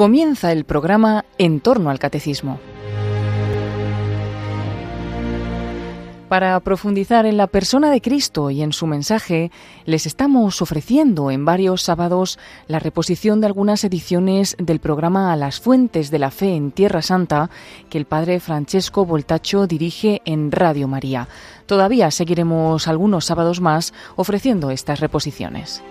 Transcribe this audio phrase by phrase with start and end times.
[0.00, 2.58] Comienza el programa En torno al Catecismo.
[6.30, 9.50] Para profundizar en la persona de Cristo y en su mensaje,
[9.84, 16.10] les estamos ofreciendo en varios sábados la reposición de algunas ediciones del programa las Fuentes
[16.10, 17.50] de la Fe en Tierra Santa
[17.90, 21.28] que el padre Francesco Voltacho dirige en Radio María.
[21.66, 25.82] Todavía seguiremos algunos sábados más ofreciendo estas reposiciones.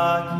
[0.00, 0.39] like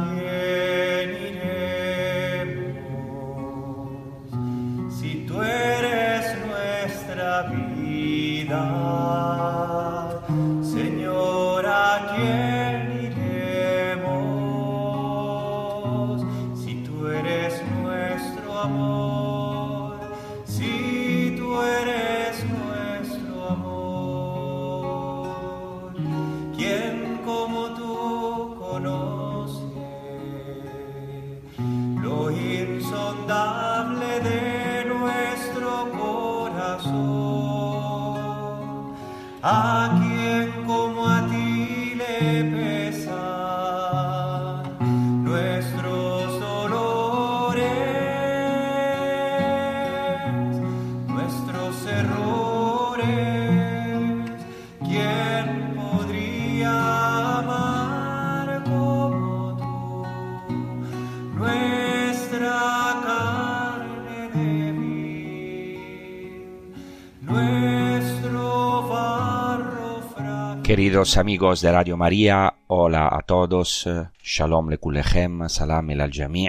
[70.71, 73.89] Queridos amigos de Radio María, hola a todos,
[74.23, 76.47] Shalom lekulechem, salam el al jami'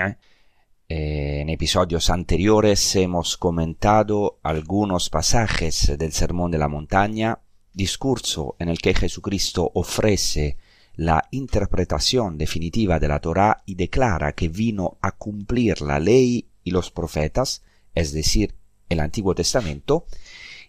[0.88, 7.40] En episodios anteriores hemos comentado algunos pasajes del Sermón de la Montaña,
[7.74, 10.60] discurso en el que Jesucristo ofrece
[10.94, 16.70] la interpretación definitiva de la Torá y declara que vino a cumplir la ley y
[16.70, 17.64] los profetas,
[17.96, 18.54] es decir,
[18.88, 20.06] el Antiguo Testamento,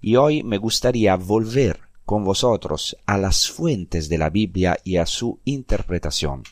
[0.00, 5.06] y hoy me gustaría volver con vosotros a las fuentes de la Biblia y a
[5.06, 6.42] su interpretación.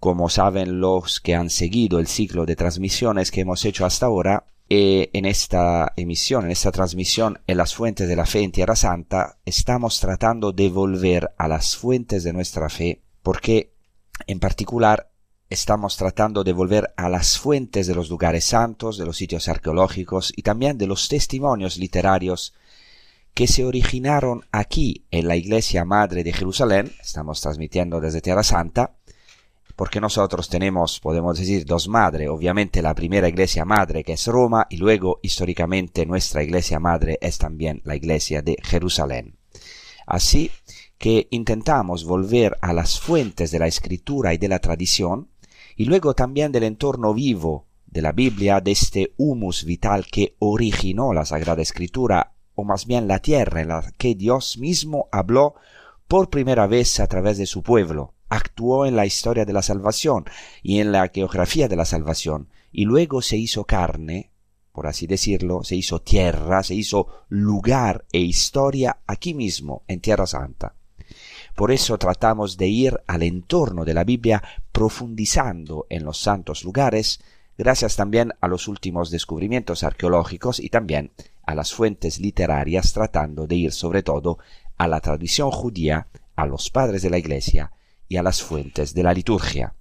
[0.00, 4.46] Como saben los que han seguido el ciclo de transmisiones que hemos hecho hasta ahora,
[4.70, 8.76] eh, en esta emisión, en esta transmisión en las fuentes de la fe en Tierra
[8.76, 13.72] Santa, estamos tratando de volver a las fuentes de nuestra fe, porque
[14.26, 15.10] en particular
[15.48, 20.32] estamos tratando de volver a las fuentes de los lugares santos, de los sitios arqueológicos
[20.36, 22.52] y también de los testimonios literarios
[23.38, 28.96] que se originaron aquí en la Iglesia Madre de Jerusalén, estamos transmitiendo desde Tierra Santa,
[29.76, 34.66] porque nosotros tenemos, podemos decir, dos madres, obviamente la primera Iglesia Madre que es Roma
[34.68, 39.36] y luego históricamente nuestra Iglesia Madre es también la Iglesia de Jerusalén.
[40.04, 40.50] Así
[40.98, 45.28] que intentamos volver a las fuentes de la escritura y de la tradición,
[45.76, 51.12] y luego también del entorno vivo de la Biblia, de este humus vital que originó
[51.12, 55.54] la Sagrada Escritura o más bien la tierra en la que Dios mismo habló
[56.08, 60.24] por primera vez a través de su pueblo, actuó en la historia de la salvación
[60.60, 64.32] y en la geografía de la salvación, y luego se hizo carne,
[64.72, 70.26] por así decirlo, se hizo tierra, se hizo lugar e historia aquí mismo, en Tierra
[70.26, 70.74] Santa.
[71.54, 74.42] Por eso tratamos de ir al entorno de la Biblia
[74.72, 77.20] profundizando en los santos lugares,
[77.56, 81.12] gracias también a los últimos descubrimientos arqueológicos y también
[81.48, 84.36] a las fuentes literarias tratando de ir sobre todo
[84.76, 87.72] a la tradición judía, a los padres de la Iglesia
[88.06, 89.74] y a las fuentes de la liturgia.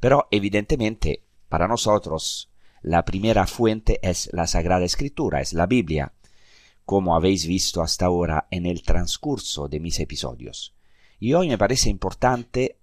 [0.00, 2.50] Pero evidentemente para nosotros
[2.82, 6.12] la primera fuente es la Sagrada Escritura, es la Biblia,
[6.84, 10.74] como habéis visto hasta ahora en el transcurso de mis episodios.
[11.20, 12.80] Y hoy me parece importante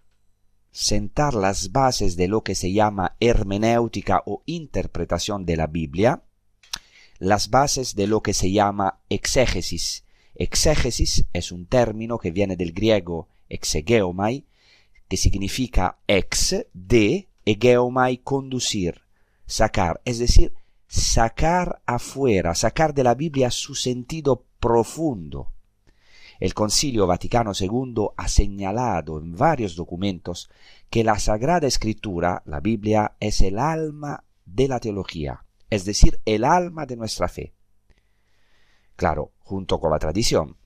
[0.71, 6.23] sentar las bases de lo que se llama hermenéutica o interpretación de la Biblia,
[7.19, 10.05] las bases de lo que se llama exégesis.
[10.35, 14.45] Exégesis es un término que viene del griego exegeomai,
[15.09, 19.01] que significa ex, de, egeomai, conducir,
[19.45, 20.53] sacar, es decir,
[20.87, 25.51] sacar afuera, sacar de la Biblia su sentido profundo.
[26.39, 30.49] El Concilio Vaticano II ha señalado en varios documentos
[30.89, 36.43] que la Sagrada Escritura, la Biblia, es el alma de la teología es decir, el
[36.43, 37.53] alma de nuestra fe.
[38.95, 40.57] Claro, junto con la tradición,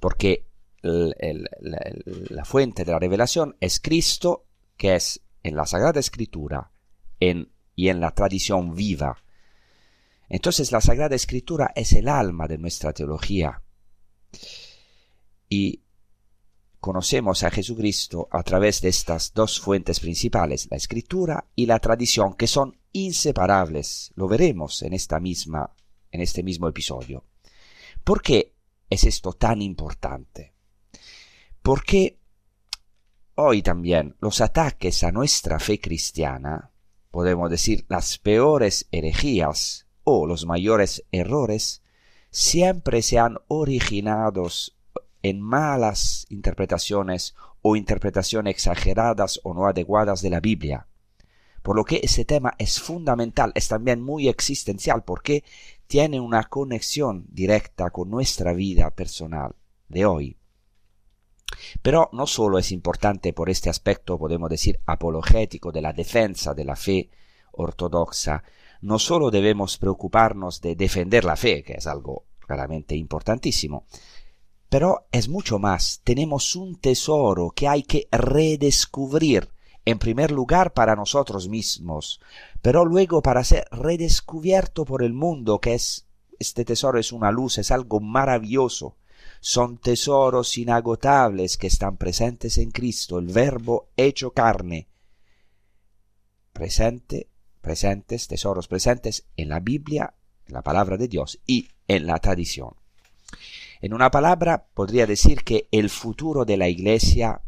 [0.00, 0.46] porque
[0.80, 4.46] la fuente de la revelación es Cristo,
[4.76, 6.70] que es en la Sagrada Escritura
[7.18, 9.16] y en la tradición viva.
[10.28, 13.62] Entonces la Sagrada Escritura es el alma de nuestra teología.
[15.48, 15.82] y
[16.80, 22.34] conocemos a Jesucristo a través de estas dos fuentes principales, la escritura y la tradición,
[22.34, 24.12] que son inseparables.
[24.14, 25.72] Lo veremos en esta misma
[26.10, 27.24] en este mismo episodio.
[28.04, 28.54] ¿Por qué
[28.88, 30.54] es esto tan importante?
[31.62, 32.18] Porque
[33.34, 36.70] hoy también los ataques a nuestra fe cristiana,
[37.10, 41.82] podemos decir las peores herejías o los mayores errores,
[42.30, 44.48] siempre se han originado
[45.22, 50.87] en malas interpretaciones o interpretaciones exageradas o no adecuadas de la Biblia.
[51.68, 55.44] Por lo que ese tema es fundamental, es también muy existencial, porque
[55.86, 59.54] tiene una conexión directa con nuestra vida personal
[59.86, 60.38] de hoy.
[61.82, 66.64] Pero no solo es importante por este aspecto, podemos decir, apologético de la defensa de
[66.64, 67.10] la fe
[67.52, 68.42] ortodoxa,
[68.80, 73.84] no solo debemos preocuparnos de defender la fe, que es algo claramente importantísimo,
[74.70, 76.00] pero es mucho más.
[76.02, 79.50] Tenemos un tesoro que hay que redescubrir,
[79.84, 82.20] en primer lugar para nosotros mismos,
[82.62, 86.08] pero luego para ser redescubierto por el mundo, que es
[86.38, 88.96] este tesoro es una luz, es algo maravilloso.
[89.40, 94.88] Son tesoros inagotables que están presentes en Cristo, el Verbo hecho carne.
[96.52, 97.28] Presente,
[97.60, 100.14] presentes, tesoros presentes en la Biblia,
[100.46, 102.74] en la palabra de Dios y en la tradición.
[103.80, 107.42] En una palabra, podría decir que el futuro de la Iglesia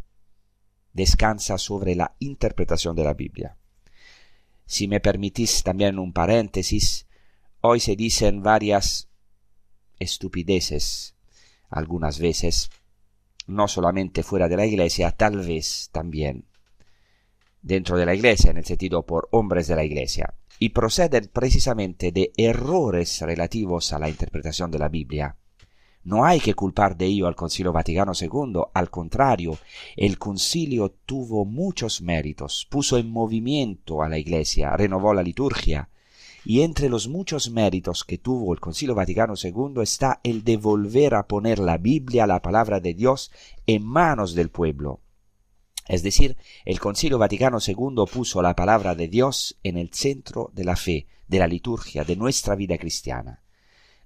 [0.92, 3.56] descansa sobre la interpretación de la Biblia.
[4.66, 7.06] Si me permitís también un paréntesis,
[7.60, 9.08] hoy se dicen varias
[9.98, 11.14] estupideces
[11.68, 12.70] algunas veces,
[13.46, 16.46] no solamente fuera de la iglesia, tal vez también
[17.62, 22.12] dentro de la iglesia, en el sentido por hombres de la iglesia, y proceden precisamente
[22.12, 25.36] de errores relativos a la interpretación de la Biblia.
[26.02, 29.58] No hay que culpar de ello al Concilio Vaticano II, al contrario,
[29.96, 35.90] el concilio tuvo muchos méritos, puso en movimiento a la Iglesia, renovó la liturgia,
[36.42, 41.14] y entre los muchos méritos que tuvo el Concilio Vaticano II está el de volver
[41.14, 43.30] a poner la Biblia, la palabra de Dios,
[43.66, 45.00] en manos del pueblo.
[45.86, 50.64] Es decir, el Concilio Vaticano II puso la palabra de Dios en el centro de
[50.64, 53.42] la fe, de la liturgia, de nuestra vida cristiana.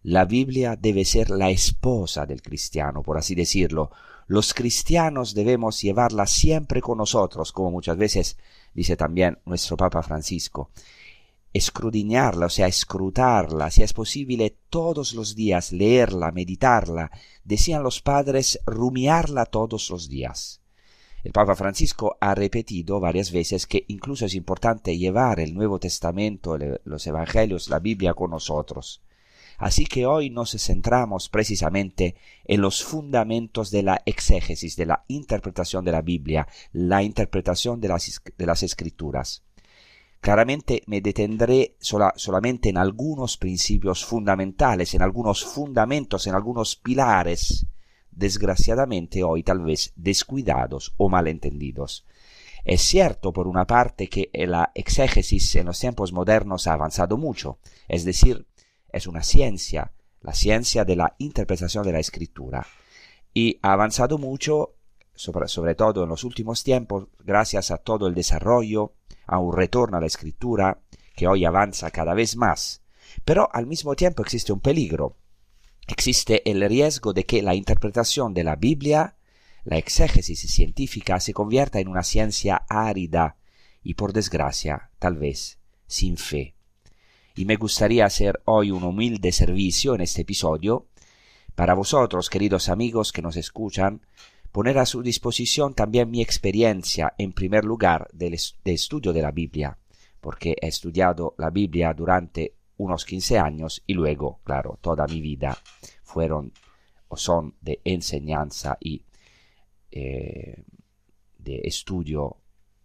[0.05, 3.91] La Biblia debe ser la esposa del cristiano, por así decirlo.
[4.27, 8.37] Los cristianos debemos llevarla siempre con nosotros, como muchas veces
[8.75, 10.69] dice también nuestro Papa Francisco.
[11.55, 17.11] Escrudiñarla, o sea, escrutarla, si es posible todos los días, leerla, meditarla.
[17.43, 20.61] Decían los padres, rumiarla todos los días.
[21.23, 26.59] El Papa Francisco ha repetido varias veces que incluso es importante llevar el Nuevo Testamento,
[26.85, 29.01] los Evangelios, la Biblia con nosotros.
[29.59, 35.85] Así que hoy nos centramos precisamente en los fundamentos de la exégesis, de la interpretación
[35.85, 39.43] de la Biblia, la interpretación de las, de las escrituras.
[40.21, 47.67] Claramente me detendré solamente en algunos principios fundamentales, en algunos fundamentos, en algunos pilares,
[48.11, 52.07] desgraciadamente hoy tal vez descuidados o malentendidos.
[52.65, 57.59] Es cierto, por una parte, que la exégesis en los tiempos modernos ha avanzado mucho,
[57.89, 58.47] es decir,
[58.95, 62.67] es una ciencia, la ciencia de la interpretación de la escritura.
[63.33, 64.77] Y ha avanzado mucho,
[65.15, 68.95] sobre, todo en los últimos tiempos, gracias a todo el desarrollo,
[69.27, 70.81] a un retorno a la escritura,
[71.17, 72.83] que hoy avanza cada vez más.
[73.25, 75.17] Pero al mismo tiempo existe un peligro.
[75.87, 79.17] Existe el riesgo de que la interpretación de la Biblia,
[79.65, 83.37] la exégesis científica, se convierta en una ciencia árida
[83.83, 86.55] y, por desgracia, tal vez, sin fe
[87.35, 90.87] y me gustaría hacer hoy un humilde servicio en este episodio
[91.55, 94.03] para vosotros, queridos amigos que nos escuchan,
[94.53, 99.77] poner a su disposición también mi experiencia, en primer lugar, de, estudio de la Biblia,
[100.21, 105.59] porque he estudiado la Biblia durante unos 15 años y luego, claro, toda mi vida
[106.03, 106.53] fueron
[107.09, 109.05] o son de enseñanza y
[109.91, 110.65] eh,
[111.39, 112.37] de estudio,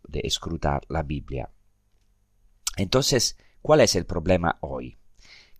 [0.08, 1.50] de escrutar la Biblia.
[2.77, 3.38] Entonces,
[3.70, 4.98] ¿Cuál es el problema hoy?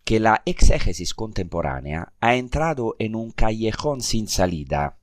[0.02, 4.98] Que la exégesis contemporánea ha entrado en un callejón sin salida.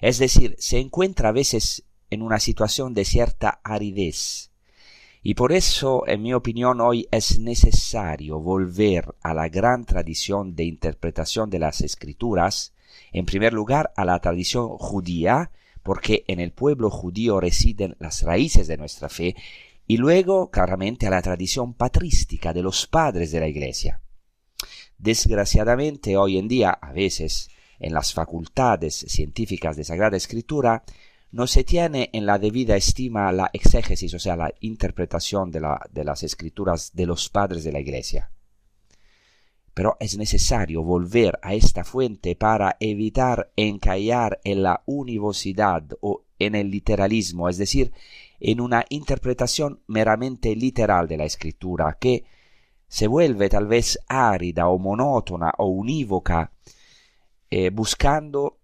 [0.00, 4.52] Es decir, se encuentra a veces en una situación de cierta aridez.
[5.20, 10.62] Y por eso, en mi opinión, hoy es necesario volver a la gran tradición de
[10.62, 12.72] interpretación de las escrituras,
[13.10, 15.50] en primer lugar a la tradición judía,
[15.82, 19.34] porque en el pueblo judío residen las raíces de nuestra fe,
[19.88, 24.00] y luego claramente a la tradición patrística de los padres de la Iglesia.
[24.98, 30.82] Desgraciadamente hoy en día a veces en las facultades científicas de Sagrada Escritura,
[31.30, 35.60] no se tiene en la debida estima la exégesis, o sea, la interpretación de,
[36.04, 38.30] las escrituras de los padres de la Iglesia.
[39.74, 46.54] Pero es necesario volver a esta fuente para evitar encallar en la univocidad o en
[46.54, 47.92] el literalismo, es decir,
[48.40, 52.24] en una interpretación meramente literal de la escritura, que
[52.86, 56.52] se vuelve tal vez árida o monótona o unívoca,
[57.50, 58.58] eh, buscando,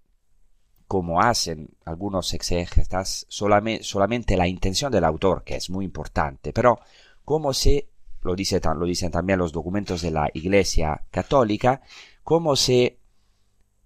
[0.87, 6.79] como hacen algunos exégetas, solamente, la intención del autor, que es muy importante, pero
[7.25, 7.89] como se,
[8.23, 11.83] lo, dice, lo dicen también los documentos de la Iglesia Católica,
[12.23, 12.99] como se,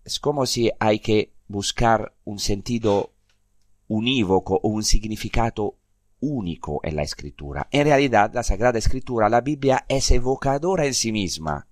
[0.04, 3.12] es como si hay que buscar un sentido
[3.88, 5.77] unívoco o un significado
[6.20, 7.68] único en la escritura.
[7.70, 11.66] En realidad, la Sagrada Escritura, la Biblia, es evocadora en sí misma.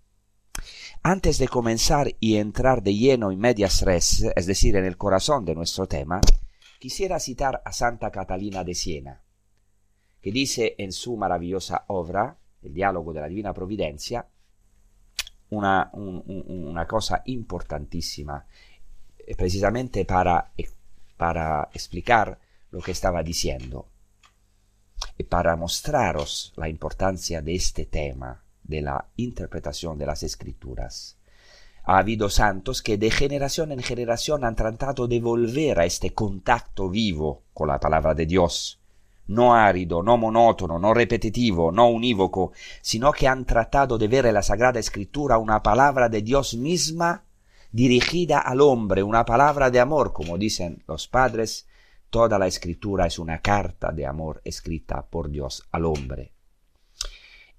[1.03, 5.45] Antes de comenzar y entrar de lleno en medias res, es decir, en el corazón
[5.45, 6.21] de nuestro tema,
[6.79, 9.23] quisiera citar a Santa Catalina de Siena,
[10.21, 14.27] que dice en su maravillosa obra, El diálogo de la Divina Providencia,
[15.51, 18.45] una, una cosa importantísima,
[19.19, 20.51] eh, precisamente para,
[21.17, 22.41] para explicar
[22.73, 23.87] lo que estaba diciendo
[25.19, 31.17] y para mostraros la importancia de este tema de la interpretación de las escrituras.
[31.85, 36.91] Ha habido santos que de generación en generación han tratado de volver a este contacto
[36.91, 38.81] vivo con la palabra de Dios,
[39.29, 44.35] no árido, no monótono, no repetitivo, no unívoco, sino que han tratado de ver en
[44.35, 47.25] la Sagrada Escritura una palabra de Dios misma
[47.71, 51.67] dirigida al hombre, una palabra de amor, como dicen los padres,
[52.17, 56.33] Toda la escritura es una carta de amor escrita por Dios al hombre.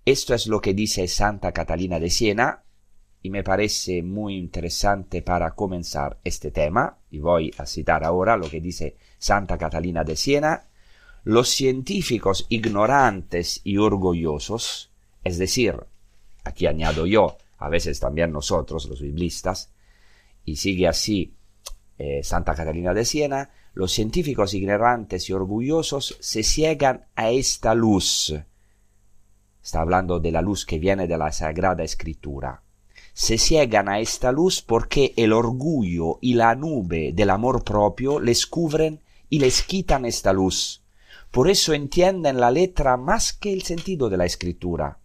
[0.04, 2.64] Esto es lo que dice Santa Catalina de Siena
[3.22, 8.50] y me parece muy interesante para comenzar este tema y voy a citar ahora lo
[8.50, 10.70] que dice Santa Catalina de Siena.
[11.24, 14.92] Los científicos ignorantes y orgullosos,
[15.24, 15.76] es decir,
[16.44, 19.72] aquí añado yo, a veces también nosotros, los biblistas,
[20.46, 21.36] y sigue así
[22.00, 28.34] eh, Santa Catalina de Siena, los científicos ignorantes y orgullosos se ciegan a esta luz.
[29.64, 32.64] Está hablando de la luz que viene de la Sagrada Escritura.
[33.14, 38.48] Se ciegan a esta luz porque el orgullo y la nube del amor propio les
[38.48, 40.84] cubren y les quitan esta luz.
[41.30, 44.98] Por eso entienden la letra más que el sentido de la escritura.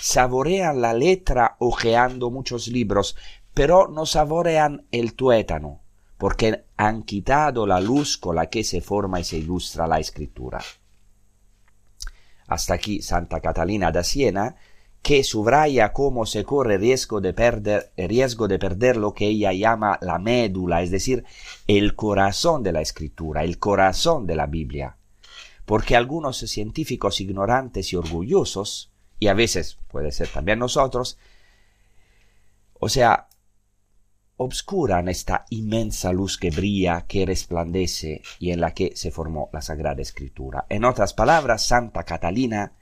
[0.00, 3.14] Saborean la letra ojeando muchos libros,
[3.52, 5.83] pero no saborean el tuétano
[6.24, 10.58] porque han quitado la luz con la que se forma y se ilustra la escritura.
[12.46, 14.56] Hasta aquí Santa Catalina da Siena,
[15.02, 19.98] que subraya cómo se corre riesgo de perder, riesgo de perder lo que ella llama
[20.00, 21.26] la médula, es decir,
[21.66, 24.96] el corazón de la escritura, el corazón de la Biblia.
[25.66, 31.18] Porque algunos científicos ignorantes y orgullosos, y a veces puede ser también nosotros,
[32.80, 33.28] o sea,
[34.36, 39.62] obscuran esta inmensa luz que brilla, que resplandece y en la que se formó la
[39.62, 40.66] Sagrada Escritura.
[40.68, 42.72] En otras palabras, Santa Catalina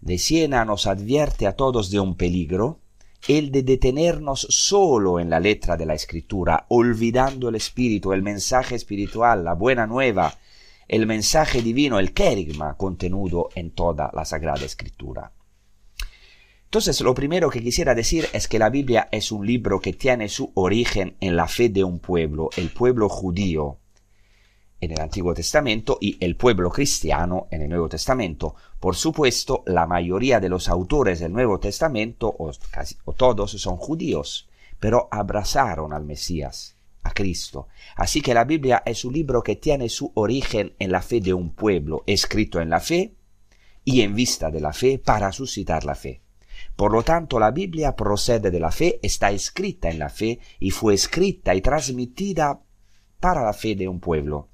[0.00, 2.80] de Siena nos advierte a todos de un peligro,
[3.26, 8.76] el de detenernos solo en la letra de la Escritura, olvidando el espíritu, el mensaje
[8.76, 10.34] espiritual, la buena nueva,
[10.86, 15.32] el mensaje divino, el querigma contenido en toda la Sagrada Escritura.
[16.68, 20.28] Entonces, lo primero que quisiera decir es que la Biblia es un libro que tiene
[20.28, 23.78] su origen en la fe de un pueblo, el pueblo judío
[24.78, 28.54] en el Antiguo Testamento y el pueblo cristiano en el Nuevo Testamento.
[28.78, 33.78] Por supuesto, la mayoría de los autores del Nuevo Testamento, o, casi, o todos, son
[33.78, 37.68] judíos, pero abrazaron al Mesías, a Cristo.
[37.96, 41.32] Así que la Biblia es un libro que tiene su origen en la fe de
[41.32, 43.14] un pueblo, escrito en la fe
[43.86, 46.20] y en vista de la fe para suscitar la fe.
[46.78, 50.70] Por lo tanto, la Biblia procede de la fe, está escrita en la fe y
[50.70, 52.60] fue escrita y transmitida
[53.18, 54.50] para la fe de un pueblo.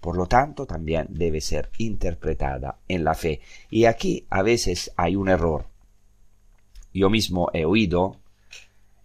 [0.00, 3.40] Por lo tanto, también debe ser interpretada en la fe.
[3.70, 5.66] Y aquí a veces hay un error.
[6.92, 8.16] Yo mismo he oído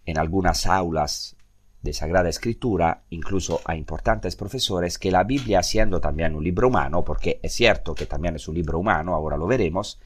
[0.04, 1.36] en algunas aulas
[1.82, 7.04] de Sagrada Escritura, incluso a importantes profesores, que la Biblia, siendo también un libro humano,
[7.04, 10.00] porque es cierto que también es un libro humano, ahora lo veremos,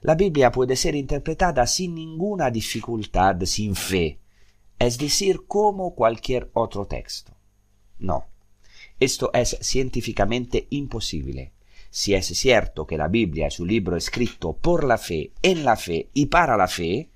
[0.00, 4.18] la Biblia puede ser interpretada sin ninguna dificultad, sin fe,
[4.78, 7.32] es decir, como cualquier otro texto.
[7.98, 8.26] No,
[9.00, 11.52] esto es científicamente imposible.
[11.90, 15.76] Si es cierto que la Biblia es un libro escrito por la fe, en la
[15.76, 17.10] fe y para la fe,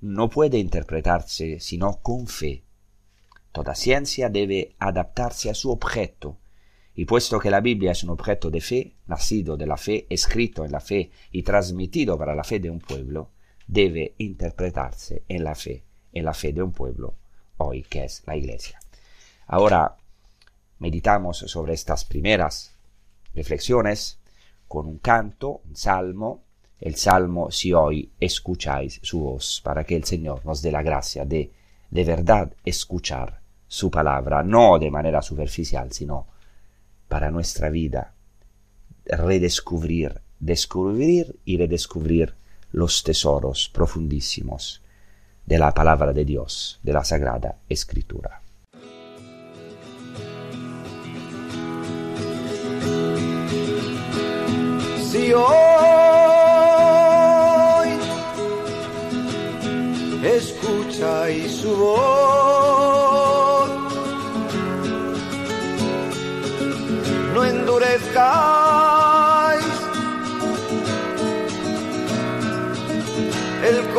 [0.00, 2.62] no puede interpretarse sino con fe.
[3.52, 6.38] Toda ciencia debe adaptarse a su objeto,
[6.96, 10.64] y puesto que la Biblia es un objeto de fe, nacido de la fe, escrito
[10.64, 13.32] en la fe y transmitido para la fe de un pueblo,
[13.66, 17.14] debe interpretarse en la fe, en la fe de un pueblo,
[17.58, 18.80] hoy que es la Iglesia.
[19.46, 19.94] Ahora
[20.78, 22.74] meditamos sobre estas primeras
[23.34, 24.18] reflexiones
[24.66, 26.44] con un canto, un salmo,
[26.80, 31.26] el salmo si hoy escucháis su voz, para que el Señor nos dé la gracia
[31.26, 31.52] de
[31.90, 36.26] de verdad escuchar su palabra, no de manera superficial, sino
[37.08, 38.12] para nuestra vida,
[39.04, 42.34] redescubrir, descubrir y redescubrir
[42.72, 44.82] los tesoros profundísimos
[45.46, 48.42] de la palabra de Dios, de la Sagrada Escritura.
[55.10, 55.46] Si hoy
[60.24, 62.15] escucháis su voz,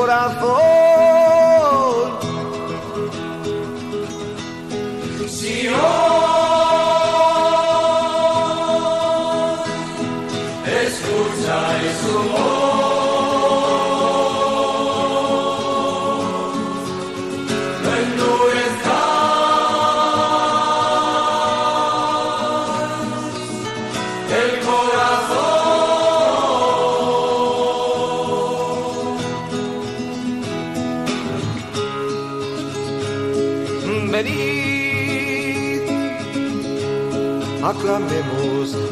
[0.07, 0.76] corazón.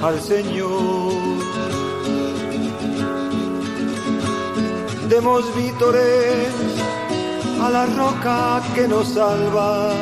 [0.01, 1.13] Al Señor.
[5.09, 6.49] Demos vítores
[7.61, 9.93] a la roca que nos salva.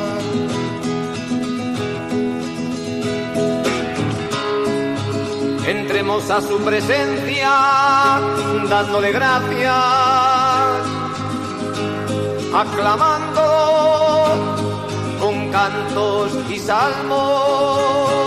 [5.66, 7.50] Entremos a su presencia
[8.68, 9.72] dándole gracias,
[12.52, 13.42] aclamando
[15.20, 18.23] con cantos y salmos.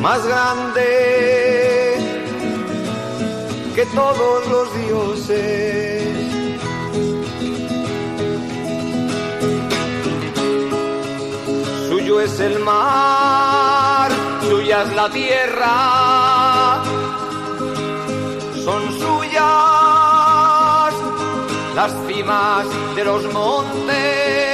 [0.00, 1.98] Más grande
[3.74, 6.02] que todos los dioses.
[11.88, 14.12] Suyo es el mar,
[14.48, 16.84] suya es la tierra,
[18.64, 19.42] son suyas
[21.74, 24.51] las cimas de los montes.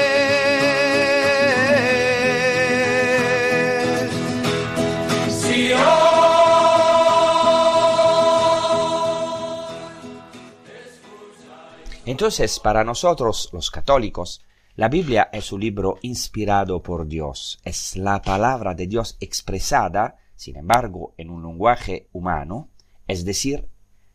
[12.08, 14.40] Entonces, para nosotros los católicos,
[14.76, 20.56] la Biblia es un libro inspirado por Dios, es la palabra de Dios expresada, sin
[20.56, 22.70] embargo, en un lenguaje humano,
[23.06, 23.68] es decir,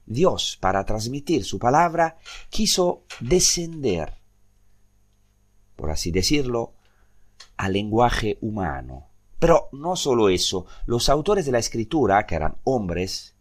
[0.06, 2.18] Dios, para transmitir su palabra,
[2.50, 4.16] quiso descender,
[5.76, 6.74] por así decirlo,
[7.58, 9.13] al lenguaje humano.
[9.44, 13.36] Pero no solo eso, los autores de la escritura, que eran hombres,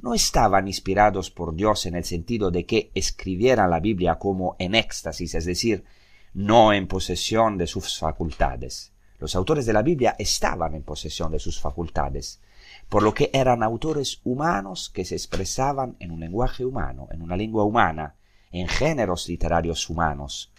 [0.00, 4.74] no estaban inspirados por Dios en el sentido de que escribieran la Biblia como en
[4.74, 5.82] éxtasis, es decir,
[6.34, 8.92] no en posesión de sus facultades.
[9.18, 12.42] Los autores de la Biblia estaban en posesión de sus facultades,
[12.90, 17.34] por lo que eran autores humanos que se expresaban en un lenguaje humano, en una
[17.34, 18.16] lengua humana,
[18.50, 20.52] en géneros literarios humanos,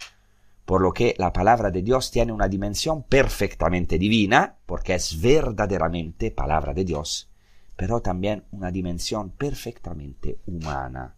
[0.68, 6.30] por lo que la palabra de Dios tiene una dimensión perfectamente divina, porque es verdaderamente
[6.30, 7.30] palabra de Dios,
[7.74, 11.16] pero también una dimensión perfectamente humana.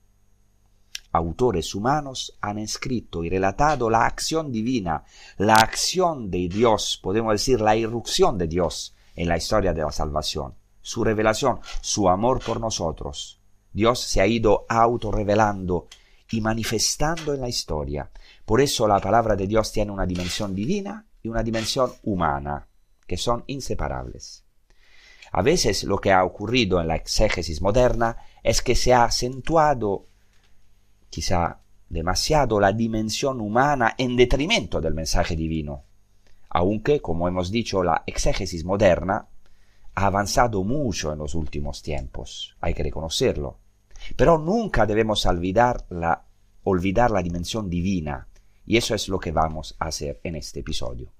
[1.10, 5.02] Autores humanos han escrito y relatado la acción divina,
[5.36, 9.90] la acción de Dios, podemos decir la irrupción de Dios en la historia de la
[9.90, 13.40] salvación, su revelación, su amor por nosotros.
[13.72, 15.88] Dios se ha ido autorrevelando
[16.30, 18.10] y manifestando en la historia.
[18.50, 22.66] Por eso la palabra de Dios tiene una dimensión divina y una dimensión humana,
[23.06, 24.44] que son inseparables.
[25.30, 30.08] A veces lo que ha ocurrido en la exégesis moderna es que se ha acentuado,
[31.10, 35.84] quizá demasiado, la dimensión humana en detrimento del mensaje divino,
[36.48, 39.28] aunque, como hemos dicho, la exégesis moderna
[39.94, 43.60] ha avanzado mucho en los últimos tiempos, hay que reconocerlo.
[44.16, 46.24] Pero nunca debemos olvidar la,
[46.64, 48.26] olvidar la dimensión divina,
[48.70, 51.12] y eso es lo que vamos a hacer en este episodio.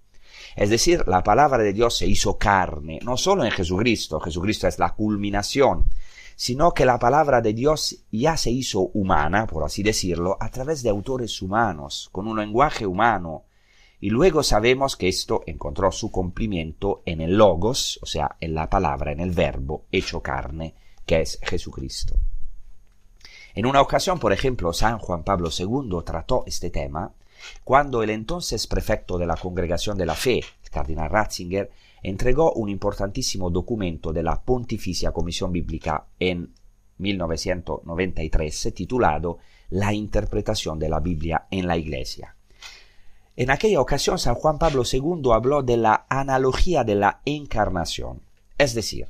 [0.55, 4.79] Es decir, la palabra de Dios se hizo carne, no solo en Jesucristo, Jesucristo es
[4.79, 5.87] la culminación,
[6.37, 10.85] sino que la palabra de Dios ya se hizo humana, por así decirlo, a través
[10.85, 13.47] de autores humanos, con un lenguaje humano,
[13.99, 18.71] y luego sabemos que esto encontró su cumplimiento en el logos, o sea, en la
[18.71, 22.15] palabra, en el verbo hecho carne, que es Jesucristo.
[23.57, 27.13] En una ocasión, por ejemplo, San Juan Pablo II trató este tema
[27.65, 31.71] cuando el entonces prefecto de la Congregación de la Fe, el cardenal Ratzinger,
[32.03, 36.55] entregó un importantísimo documento de la Pontificia Comisión Bíblica en
[36.99, 39.39] 1993 titulado
[39.71, 42.37] La interpretación de la Biblia en la Iglesia.
[43.37, 48.23] En aquella ocasión San Juan Pablo II habló de la analogía de la encarnación,
[48.59, 49.09] es decir,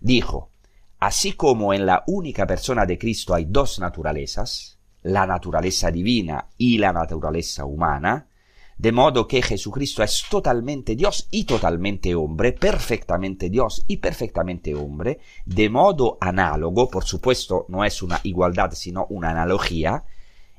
[0.00, 0.50] dijo,
[0.98, 6.78] así como en la única persona de Cristo hay dos naturalezas, la naturaleza divina y
[6.78, 8.28] la naturaleza humana,
[8.76, 15.18] de modo que Jesucristo es totalmente Dios y totalmente hombre, perfectamente Dios y perfectamente hombre,
[15.44, 20.04] de modo análogo, por supuesto no es una igualdad sino una analogía,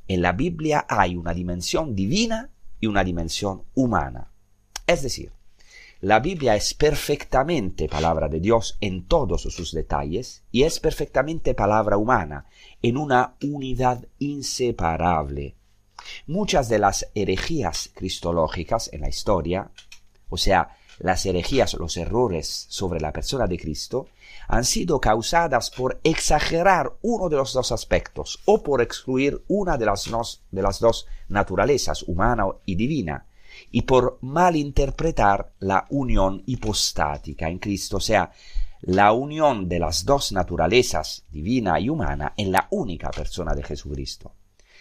[0.07, 2.49] en la Biblia hay una dimensión divina
[2.79, 4.31] y una dimensión humana.
[4.85, 5.31] Es decir,
[6.01, 11.97] la Biblia es perfectamente palabra de Dios en todos sus detalles y es perfectamente palabra
[11.97, 12.45] humana
[12.81, 15.55] en una unidad inseparable.
[16.27, 19.69] Muchas de las herejías cristológicas en la historia,
[20.29, 24.07] o sea, las herejías, los errores sobre la persona de Cristo,
[24.47, 29.85] han sido causadas por exagerar uno de los dos aspectos o por excluir una de
[29.85, 30.09] las,
[30.51, 33.25] de las dos naturalezas, humana y divina,
[33.71, 38.31] y por malinterpretar la unión hipostática en Cristo, o sea,
[38.81, 44.33] la unión de las dos naturalezas, divina y humana, en la única persona de Jesucristo.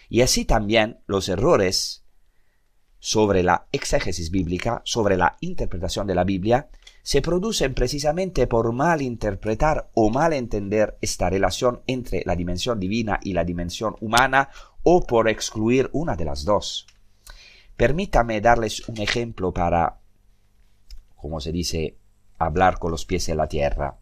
[0.08, 2.04] Y así también los errores
[3.00, 6.68] sobre la exégesis bíblica, sobre la interpretación de la Biblia,
[7.02, 13.18] se producen precisamente por mal interpretar o mal entender esta relación entre la dimensión divina
[13.22, 14.50] y la dimensión humana
[14.82, 16.86] o por excluir una de las dos.
[17.76, 20.00] Permítame darles un ejemplo para,
[21.16, 21.96] como se dice,
[22.38, 23.98] hablar con los pies en la tierra.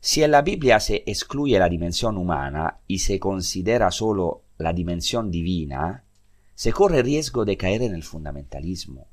[0.00, 5.30] Si en la Biblia se excluye la dimensión humana y se considera solo la dimensión
[5.30, 6.04] divina,
[6.54, 9.08] se corre riesgo de caer en el fundamentalismo,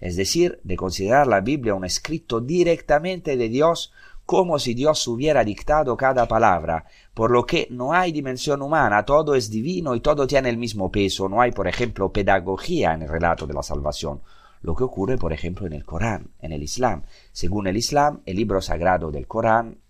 [0.00, 3.92] es decir, de considerar la Biblia un escrito directamente de Dios
[4.26, 9.34] como si Dios hubiera dictado cada palabra, por lo que no hay dimensión humana, todo
[9.34, 13.08] es divino y todo tiene el mismo peso, no hay, por ejemplo, pedagogía en el
[13.08, 14.22] relato de la salvación,
[14.62, 17.04] lo que ocurre, por ejemplo, en el Corán, en el Islam.
[17.32, 19.82] Según el Islam, el libro sagrado del Corán,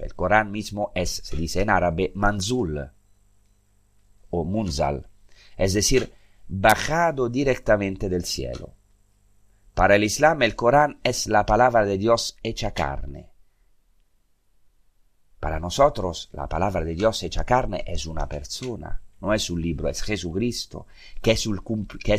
[0.00, 2.92] el Corán mismo es, se dice en árabe, manzul,
[4.30, 5.08] o munzal,
[5.56, 6.12] es decir,
[6.46, 8.74] bajado directamente del cielo.
[9.74, 13.32] Para el Islam el Corán es la palabra de Dios hecha carne.
[15.40, 19.88] Para nosotros la palabra de Dios hecha carne es una persona, no es un libro,
[19.88, 20.86] es Jesucristo,
[21.20, 21.46] que es,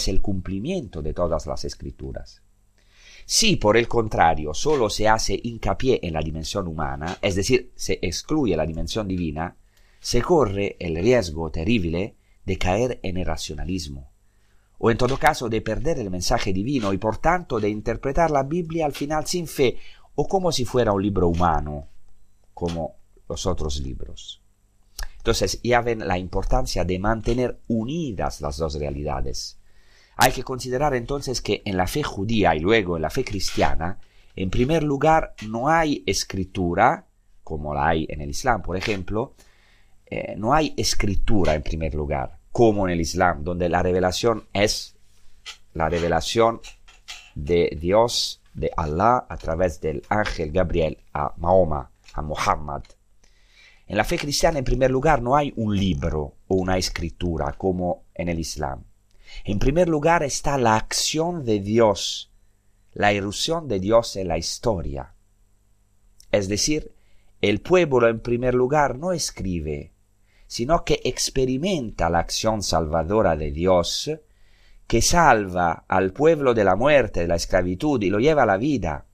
[0.07, 2.41] el, cumplimiento de todas las escrituras.
[3.25, 7.99] Si por el contrario solo se hace hincapié en la dimensión humana, es decir, se
[8.01, 9.55] excluye la dimensión divina,
[9.99, 14.11] se corre el riesgo terrible de caer en el racionalismo,
[14.79, 18.43] o en todo caso de perder el mensaje divino y por tanto de interpretar la
[18.43, 19.77] Biblia al final sin fe
[20.15, 21.87] o como si fuera un libro humano,
[22.53, 22.95] como
[23.27, 24.41] los otros libros.
[25.19, 29.59] Entonces ya ven la importancia de mantener unidas las dos realidades.
[30.15, 33.99] Hay que considerar entonces que en la fe judía y luego en la fe cristiana,
[34.35, 37.05] en primer lugar, no hay escritura,
[37.43, 39.35] como la hay en el Islam, por ejemplo,
[40.05, 44.95] eh, no hay escritura en primer lugar, como en el Islam, donde la revelación es
[45.73, 46.61] la revelación
[47.35, 52.83] de Dios, de Allah, a través del ángel Gabriel a Mahoma, a Muhammad.
[53.89, 58.05] En la fe cristiana, en primer lugar, no hay un libro o una escritura como
[58.13, 58.83] en el Islam.
[59.43, 62.31] En primer lugar está la acción de Dios,
[62.93, 65.15] la irrupción de Dios en la historia.
[66.31, 66.93] Es decir,
[67.41, 69.91] el pueblo en primer lugar no escribe,
[70.45, 74.11] sino que experimenta la acción salvadora de Dios,
[74.85, 78.57] que salva al pueblo de la muerte, de la esclavitud y lo lleva a la
[78.57, 79.07] vida.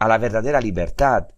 [0.00, 1.28] a la verdadera libertad.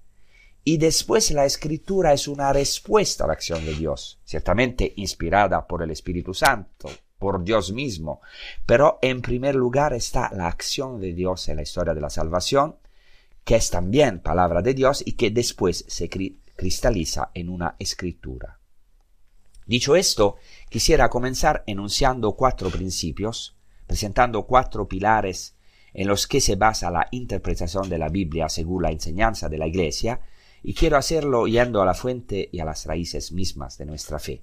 [0.65, 5.83] Y después la escritura es una respuesta a la acción de Dios, ciertamente inspirada por
[5.83, 8.23] el Espíritu Santo, por Dios mismo,
[8.65, 12.77] pero en primer lugar está la acción de Dios en la historia de la salvación,
[13.45, 18.59] que es también palabra de Dios y que después se cristaliza en una escritura.
[19.67, 20.37] Dicho esto,
[20.71, 23.55] quisiera comenzar enunciando cuatro principios,
[23.87, 25.57] presentando cuatro pilares
[25.93, 29.67] en los que se basa la interpretación de la Biblia según la enseñanza de la
[29.67, 30.21] Iglesia,
[30.67, 34.43] y quiero hacerlo yendo a la fuente y a las raíces mismas de nuestra fe.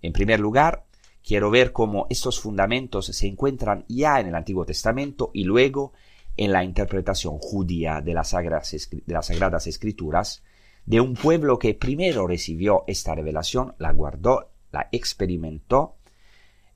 [0.00, 0.86] En primer lugar,
[1.22, 5.92] quiero ver cómo estos fundamentos se encuentran ya en el Antiguo Testamento y luego
[6.38, 10.42] en la interpretación judía de las Sagradas, de las Sagradas Escrituras,
[10.86, 15.98] de un pueblo que primero recibió esta revelación, la guardó, la experimentó,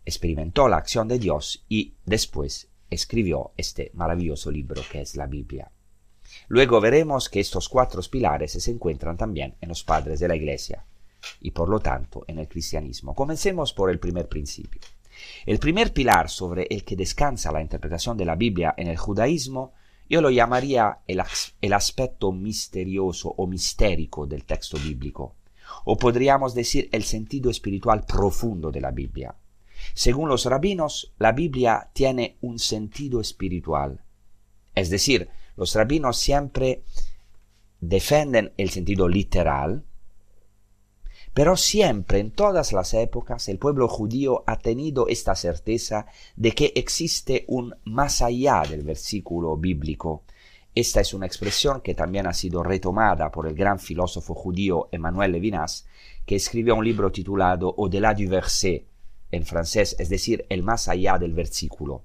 [0.05, 5.71] experimentó la acción de Dios y después escribió este maravilloso libro que es la Biblia.
[6.49, 10.85] Luego veremos que estos cuatro pilares se encuentran también en los padres de la Iglesia
[11.41, 13.15] y por lo tanto en el cristianismo.
[13.15, 14.81] Comencemos por el primer principio.
[15.47, 19.73] El primer pilar sobre el que descansa la interpretación de la Biblia en el judaísmo
[20.09, 21.23] yo lo llamaría el,
[21.61, 25.37] el aspecto misterioso o mistérico del texto bíblico,
[25.85, 29.35] o podríamos decir el sentido espiritual profundo de la Biblia.
[29.95, 34.03] Según los rabinos, la Biblia tiene un sentido espiritual.
[34.75, 36.83] Es decir, los rabinos siempre
[37.81, 39.85] defienden el sentido literal,
[41.35, 46.73] pero siempre, en todas las épocas, el pueblo judío ha tenido esta certeza de que
[46.77, 50.23] existe un más allá del versículo bíblico.
[50.77, 55.33] Esta es una expresión que también ha sido retomada por el gran filósofo judío Emmanuel
[55.33, 55.87] Levinas,
[56.25, 58.87] que escribió un libro titulado Au-delà du verset,
[59.33, 62.03] en francés, es decir, el más allá del versículo.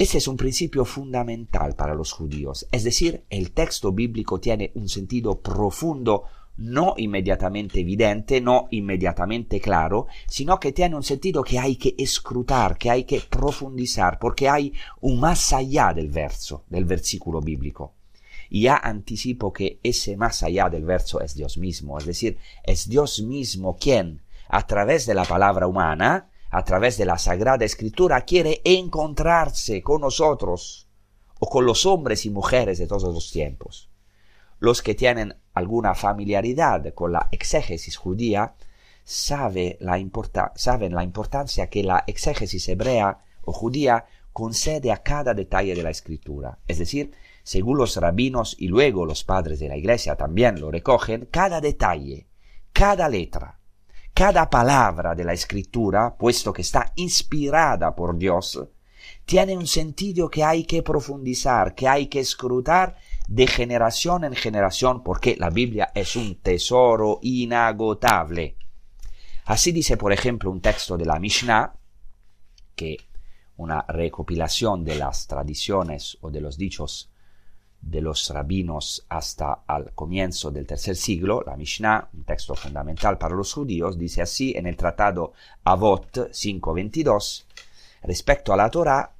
[0.00, 4.88] Ese es un principio fundamental para los judíos, es decir, el texto bíblico tiene un
[4.88, 6.24] sentido profundo,
[6.56, 12.78] no inmediatamente evidente, no inmediatamente claro, sino que tiene un sentido que hay que escrutar,
[12.78, 17.92] que hay que profundizar, porque hay un más allá del verso, del versículo bíblico.
[18.48, 22.88] Y ya anticipo que ese más allá del verso es Dios mismo, es decir, es
[22.88, 28.22] Dios mismo quien, a través de la palabra humana, a través de la Sagrada Escritura,
[28.22, 30.88] quiere encontrarse con nosotros
[31.38, 33.90] o con los hombres y mujeres de todos los tiempos.
[34.58, 38.54] Los que tienen alguna familiaridad con la exégesis judía
[39.04, 39.98] sabe la
[40.56, 45.90] saben la importancia que la exégesis hebrea o judía concede a cada detalle de la
[45.90, 46.58] escritura.
[46.68, 51.26] Es decir, según los rabinos y luego los padres de la iglesia también lo recogen,
[51.30, 52.28] cada detalle,
[52.72, 53.59] cada letra,
[54.14, 58.60] cada palabra de la escritura, puesto que está inspirada por Dios,
[59.24, 62.96] tiene un sentido que hay que profundizar, que hay que escrutar
[63.28, 68.56] de generación en generación, porque la Biblia es un tesoro inagotable.
[69.44, 71.74] Así dice, por ejemplo, un texto de la Mishnah,
[72.74, 72.96] que
[73.56, 77.09] una recopilación de las tradiciones o de los dichos
[77.80, 83.34] de los rabinos hasta al comienzo del tercer siglo, la Mishnah, un texto fundamental para
[83.34, 85.32] los judíos, dice así en el tratado
[85.64, 87.46] Avot 5.22,
[88.02, 89.12] respecto a la Torah,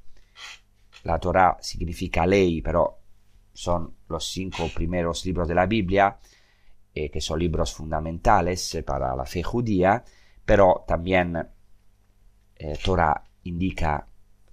[1.04, 2.98] la Torah significa ley, pero
[3.52, 6.18] son los cinco primeros libros de la Biblia,
[6.94, 10.04] eh, que son libros fundamentales eh, para la fe judía,
[10.44, 11.48] pero también
[12.56, 14.06] eh, Torah indica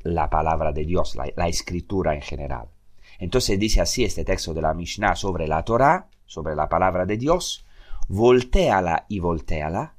[0.04, 2.70] la palabra de Dios, la escritura en general.
[3.19, 7.17] Entonces dice así este texto de la Mishnah sobre la Torah, sobre la palabra de
[7.17, 7.65] Dios,
[8.08, 9.95] volteala y volteala,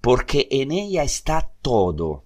[0.00, 2.24] porque en ella está todo.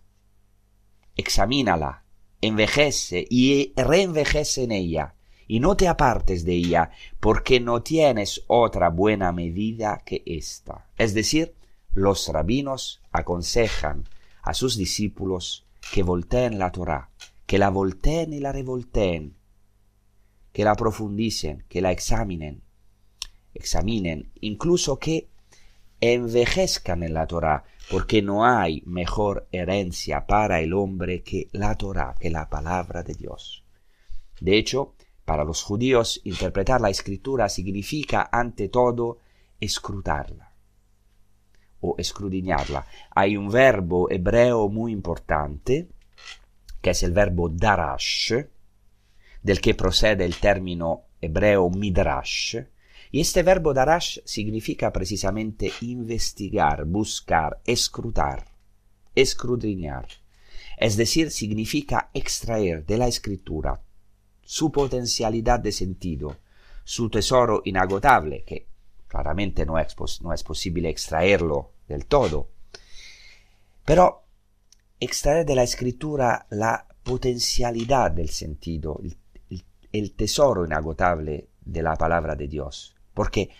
[1.17, 2.05] Examínala,
[2.41, 5.15] envejece y reenvejece en ella,
[5.47, 10.89] y no te apartes de ella, porque no tienes otra buena medida que esta.
[10.97, 11.55] Es decir,
[11.95, 14.09] los rabinos aconsejan
[14.43, 17.11] a sus discípulos que volteen la Torah,
[17.47, 19.37] que la volteen y la revolteen,
[20.53, 22.63] que la profundicen, que la examinen,
[23.55, 25.29] examinen, incluso que
[26.01, 32.15] envejezcan en la Torah, porque no hay mejor herencia para el hombre que la Torah,
[32.19, 33.65] que la palabra de Dios.
[34.41, 39.19] De hecho, para los judíos interpretar la escritura significa ante todo
[39.61, 40.53] escrutarla
[41.81, 42.87] o escudriñarla.
[43.11, 45.89] Hay un verbo hebreo muy importante,
[46.81, 48.33] que es el verbo darash,
[49.43, 52.57] del que procede el término hebreo midrash,
[53.11, 58.47] y este verbo darash significa precisamente investigar, buscar, escrutar,
[59.15, 60.09] escudriñar.
[60.79, 63.83] Es decir, significa extraer de la escritura
[64.43, 66.39] su potencialidad de sentido,
[66.85, 68.67] su tesoro inagotable, que
[69.07, 72.49] claramente no es, no es posible extraerlo del todo.
[73.85, 74.25] Pero
[74.99, 79.17] extraer de la escritura la potencialidad del sentido, el,
[79.93, 83.51] el tesoro inagotable de la palabra de Dios, porque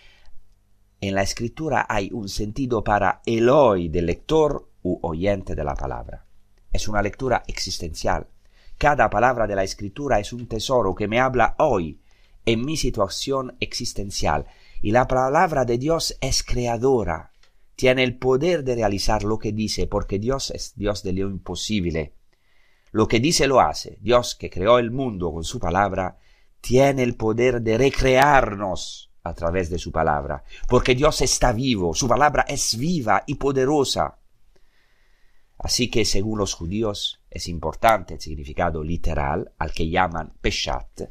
[0.99, 5.75] en la escritura hay un sentido para el hoy del lector u oyente de la
[5.75, 6.25] palabra.
[6.71, 8.27] Es una lectura existencial.
[8.77, 12.01] Cada palabra de la escritura es un tesoro que me habla hoy
[12.45, 14.45] en mi situación existencial.
[14.81, 17.31] Y la palabra de Dios es creadora.
[17.75, 22.13] Tiene el poder de realizar lo que dice, porque Dios es Dios de lo imposible.
[22.93, 23.97] Lo que dice lo hace.
[24.01, 26.17] Dios que creó el mundo con su palabra,
[26.61, 32.07] tiene el poder de recrearnos a través de su palabra, porque Dios está vivo, su
[32.07, 34.19] palabra es viva y poderosa.
[35.57, 41.01] Así que según los judíos es importante el significado literal al que llaman peshat,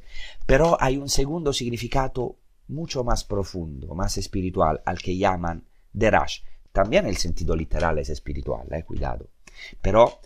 [0.47, 6.43] pero hay un segundo significado mucho más profundo, más espiritual, al que llaman derash.
[6.71, 9.31] También el sentido literal es espiritual, eh, cuidado,
[9.81, 10.21] pero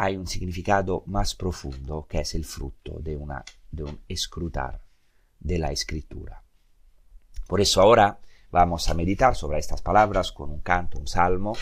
[0.00, 4.80] hay un significado más profundo que es el fruto de, una, de un escrutar
[5.40, 6.40] de la escritura.
[7.48, 8.20] Por eso ahora
[8.52, 11.54] vamos a meditar sobre estas palabras con un canto, un salmo,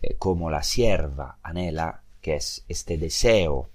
[0.00, 3.68] eh, como la sierva anhela, que es este deseo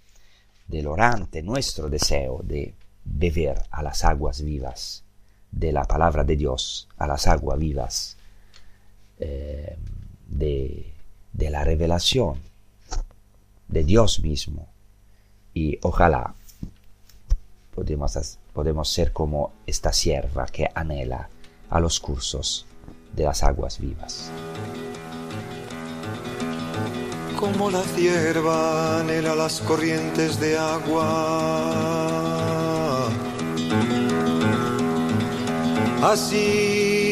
[0.68, 5.04] del orante, nuestro deseo de beber a las aguas vivas
[5.52, 8.18] de la palabra de Dios, a las aguas vivas
[9.20, 9.78] eh,
[10.28, 10.92] de,
[11.34, 12.55] de la revelación
[13.68, 14.68] de Dios mismo.
[15.54, 16.34] Y ojalá
[17.74, 21.30] podemos, podemos ser como esta sierva que anhela
[21.70, 22.66] a los cursos
[23.14, 24.32] de las aguas vivas
[27.46, 31.92] como la cierva anhela las corrientes de agua.
[36.02, 37.05] Así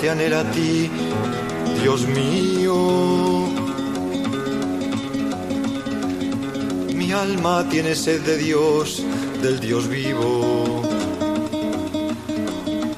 [0.00, 0.90] te anhela a ti,
[1.82, 3.16] Dios mío.
[7.06, 9.00] mi alma tiene sed de Dios,
[9.40, 10.82] del Dios vivo.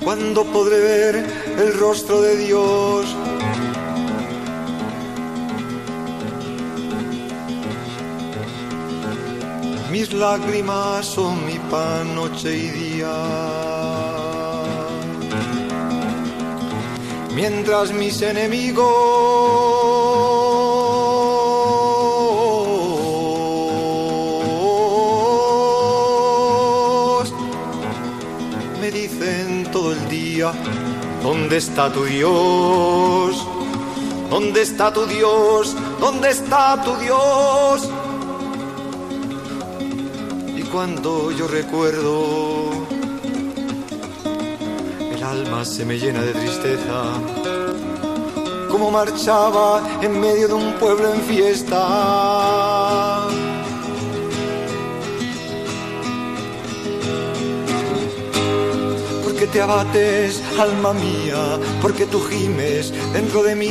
[0.03, 1.15] ¿Cuándo podré ver
[1.59, 3.05] el rostro de Dios?
[9.91, 13.78] Mis lágrimas son mi pan noche y día.
[17.41, 19.39] Mientras mis enemigos
[31.23, 33.47] ¿Dónde está tu Dios?
[34.31, 35.77] ¿Dónde está tu Dios?
[36.01, 37.89] ¿Dónde está tu Dios?
[40.57, 42.68] Y cuando yo recuerdo, el
[45.49, 47.03] alma se me llena de tristeza.
[48.71, 53.27] Como marchaba en medio de un pueblo en fiesta
[59.25, 63.69] porque te abates, alma mía, porque tú gimes dentro de mí.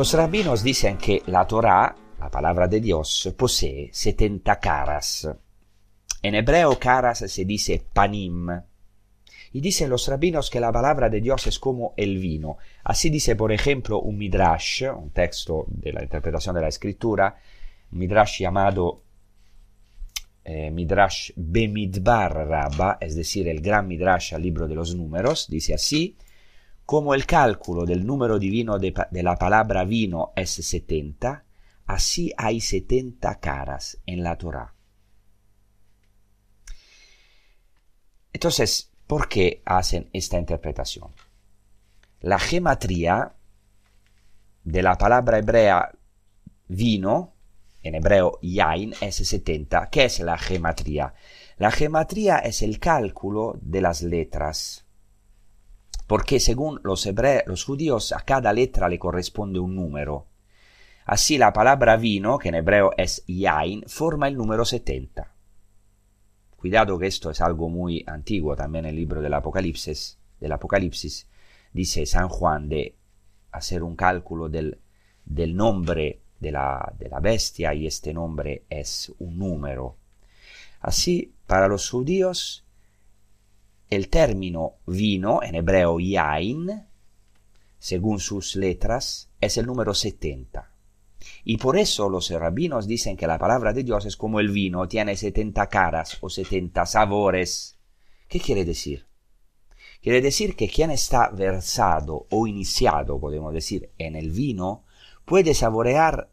[0.03, 5.29] Los rabinos dicen que la Torah, la palabra de Dios, posee 70 caras.
[6.21, 8.49] En hebreo caras se dice panim.
[9.53, 12.57] Y dicen los rabinos que la palabra de Dios es como el vino.
[12.83, 17.37] Así dice, por ejemplo, un midrash, un texto de la interpretación de la escritura,
[17.93, 19.03] un midrash llamado
[20.43, 25.73] eh, Midrash Bemidbar Rabba, es decir, el gran Midrash al libro de los números, dice
[25.73, 26.17] así,
[26.85, 31.45] como el cálculo del número divino de, la palabra vino es 70,
[31.85, 34.73] así hay 70 caras en la Torah.
[38.33, 41.13] Entonces, ¿por qué hacen esta interpretación?
[42.19, 43.33] La gematría
[44.63, 45.91] de la palabra hebrea
[46.67, 47.33] vino
[47.81, 49.89] en hebreo yain es 70.
[49.89, 51.13] ¿Qué es la gematría?
[51.57, 54.85] La gematría es el cálculo de las letras.
[56.07, 60.27] Porque según los, hebreos, los judíos a cada letra le corresponde un número.
[61.05, 65.33] Así la palabra vino, que en hebreo es yain, forma el número 70.
[66.55, 70.17] Cuidado que esto es algo muy antiguo también en el libro del Apocalipsis.
[70.39, 71.27] Del Apocalipsis
[71.73, 72.95] dice San Juan de
[73.51, 74.79] hacer un cálculo del,
[75.25, 79.97] del nombre de la, de la bestia y este nombre es un número.
[80.79, 82.62] Así, para los judíos,
[83.89, 86.87] el término vino, en hebreo yain,
[87.77, 90.71] según sus letras, es el número 70.
[91.43, 94.87] Y por eso los rabinos dicen que la palabra de Dios es como el vino,
[94.87, 97.77] tiene 70 caras o 70 sabores.
[98.27, 99.05] ¿Qué quiere decir?
[100.01, 104.83] Quiere decir que quien está versado o iniciado, podemos decir, en el vino,
[105.23, 106.29] puede saborear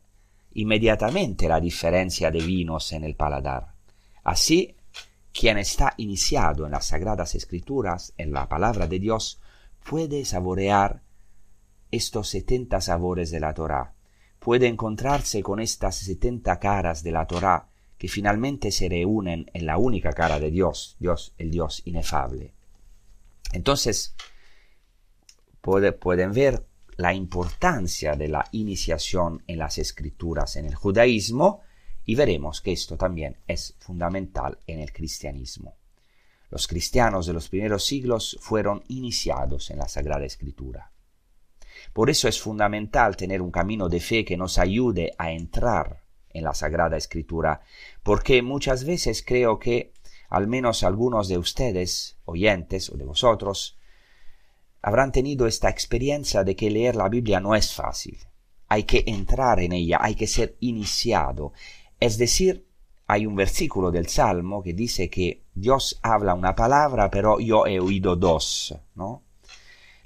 [0.55, 3.75] inmediatamente la diferencia de vinos en el paladar.
[4.25, 4.77] Así,
[5.33, 9.41] quien está iniciado en las sagradas escrituras, en la palabra de Dios,
[9.85, 11.03] puede saborear
[11.91, 13.95] estos setenta sabores de la Torah,
[14.39, 17.69] puede encontrarse con estas setenta caras de la Torah
[17.99, 22.55] que finalmente se reúnen en la única cara de Dios, Dios, el Dios inefable.
[23.53, 24.15] Entonces,
[25.61, 26.67] pueden ver
[26.97, 31.61] la importancia de la iniciación en las escrituras en el judaísmo
[32.05, 35.77] y veremos que esto también es fundamental en el cristianismo.
[36.51, 40.91] Los cristianos de los primeros siglos fueron iniciados en la Sagrada Escritura.
[41.93, 46.45] Por eso es fundamental tener un camino de fe que nos ayude a entrar en
[46.45, 47.63] la Sagrada Escritura,
[48.03, 49.93] porque muchas veces creo que
[50.29, 53.77] al menos algunos de ustedes, oyentes o de vosotros,
[54.81, 58.19] habrán tenido esta experiencia de que leer la Biblia no es fácil.
[58.69, 61.53] Hay que entrar en ella, hay que ser iniciado.
[62.01, 62.67] Es decir,
[63.07, 67.79] hay un versículo del Salmo que dice que Dios habla una palabra, pero yo he
[67.79, 69.23] oído dos, ¿no?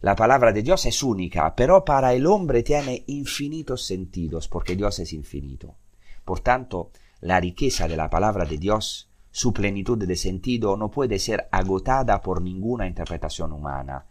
[0.01, 4.99] La palabra de Dios es única, pero para el hombre tiene infinitos sentidos, porque Dios
[4.99, 5.77] es infinito.
[6.25, 6.91] Por tanto,
[7.21, 12.21] la riqueza de la palabra de Dios, su plenitud de sentido, no puede ser agotada
[12.21, 14.05] por ninguna interpretación humana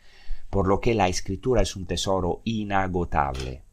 [0.53, 3.63] por lo que la escritura es un tesoro inagotable.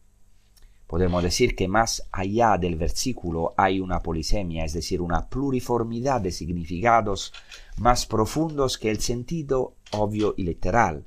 [0.91, 6.33] Podemos decir que más allá del versículo hay una polisemia, es decir, una pluriformidad de
[6.33, 7.33] significados
[7.77, 11.07] más profundos que el sentido obvio y literal.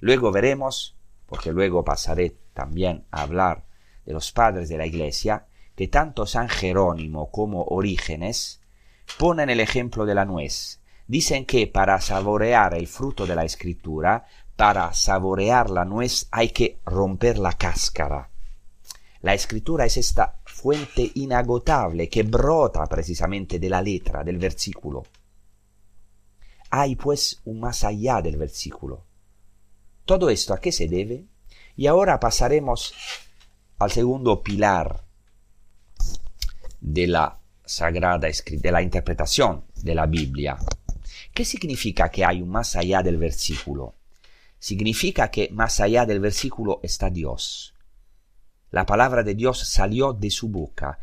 [0.00, 0.96] Luego veremos,
[1.26, 3.66] porque luego pasaré también a hablar
[4.04, 5.46] de los padres de la Iglesia,
[5.76, 8.60] que tanto San Jerónimo como Orígenes
[9.16, 10.80] ponen el ejemplo de la nuez.
[11.06, 14.26] Dicen que para saborear el fruto de la escritura
[14.56, 18.30] para saborear la nuez hay que romper la cáscara.
[19.28, 25.04] La escritura es esta fuente inagotable que brota precisamente de la letra, del versículo.
[26.70, 29.04] Hay pues un más allá del versículo.
[30.06, 31.26] ¿Todo esto a qué se debe?
[31.76, 32.94] Y ahora pasaremos
[33.78, 35.04] al segundo pilar
[36.80, 40.56] de la sagrada de la interpretación de la Biblia.
[41.34, 43.94] ¿Qué significa que hay un más allá del versículo?
[44.58, 47.74] significa que más allá del versículo está Dios.
[48.70, 50.98] La palabra de Dios salió de su boca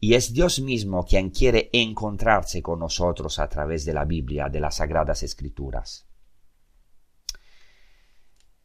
[0.00, 4.60] y es Dios mismo quien quiere encontrarse con nosotros a través de la Biblia, de
[4.60, 6.04] las Sagradas Escrituras.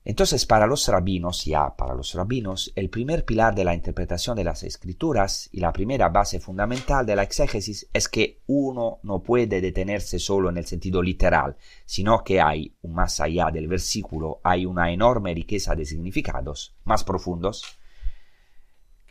[0.06, 4.44] Entonces, para los rabinos, ya para los rabinos, el primer pilar de la interpretación de
[4.44, 9.62] las escrituras y la primera base fundamental de la exégesis es que uno no puede
[9.62, 14.92] detenerse solo en el sentido literal, sino que hay, más allá del versículo, hay una
[14.92, 17.64] enorme riqueza de significados más profundos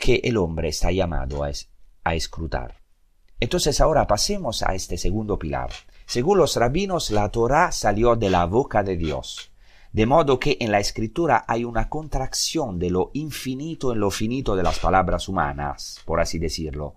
[0.03, 2.75] que el hombre está llamado a, escrutar.
[3.39, 5.71] Entonces ahora pasemos a este segundo pilar.
[6.07, 9.53] Según los rabinos, la Torah salió de la boca de Dios
[9.93, 14.57] De modo que en la escritura hay una contracción de lo infinito en lo finito
[14.57, 16.97] de las palabras humanas, por así decirlo.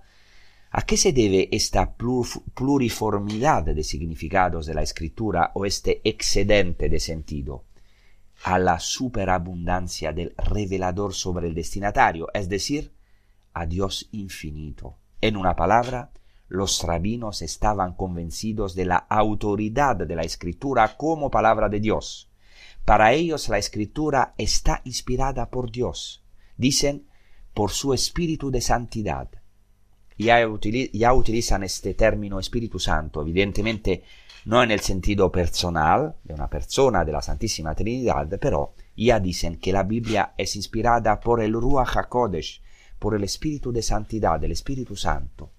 [0.71, 6.99] ¿A qué se debe esta pluriformidad de significados de la escritura o este excedente de
[6.99, 7.65] sentido?
[8.45, 12.94] A la superabundancia del revelador sobre el destinatario, es decir,
[13.55, 14.97] a Dios infinito.
[15.21, 16.11] En una palabra,
[16.47, 22.29] los rabinos estaban convencidos de la autoridad de la escritura como palabra de Dios.
[22.83, 26.23] Para ellos la escritura está inspirada por Dios.
[26.57, 27.07] Dicen,
[27.55, 29.29] por su espíritu de santidad.
[30.17, 30.39] Ya,
[30.93, 34.03] ya utilizan este término Espíritu Santo, evidentemente
[34.45, 39.57] no en el sentido personal de una persona de la Santísima Trinidad, pero ya dicen
[39.57, 42.61] que la Biblia es inspirada por el Ruach HaKodesh,
[43.05, 45.51] por el Espíritu de Santidad, el Espíritu Santo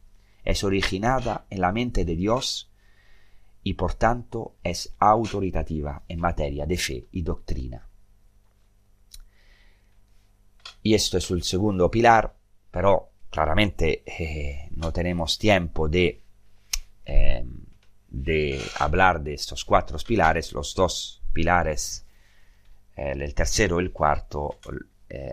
[0.42, 2.72] es originada en la mente de Dios
[3.62, 7.88] y por tanto es autoritativa en materia de fe y doctrina.
[10.82, 12.34] Y esto es el segundo pilar,
[12.68, 16.20] pero claramente eh, no tenemos tiempo de,
[17.04, 17.46] eh,
[18.08, 22.04] de hablar de estos cuatro pilares, los dos pilares,
[22.96, 24.58] eh, el tercero y el cuarto,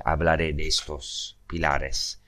[0.06, 2.20] hablaré de estos pilares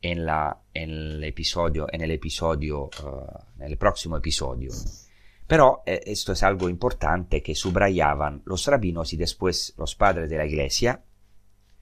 [0.00, 2.88] en, la, en el episodio, en el episodio,
[3.58, 4.70] el próximo episodio.
[5.48, 10.36] Pero eh, esto es algo importante que subrayaban los rabinos y después los padres de
[10.36, 11.02] la iglesia.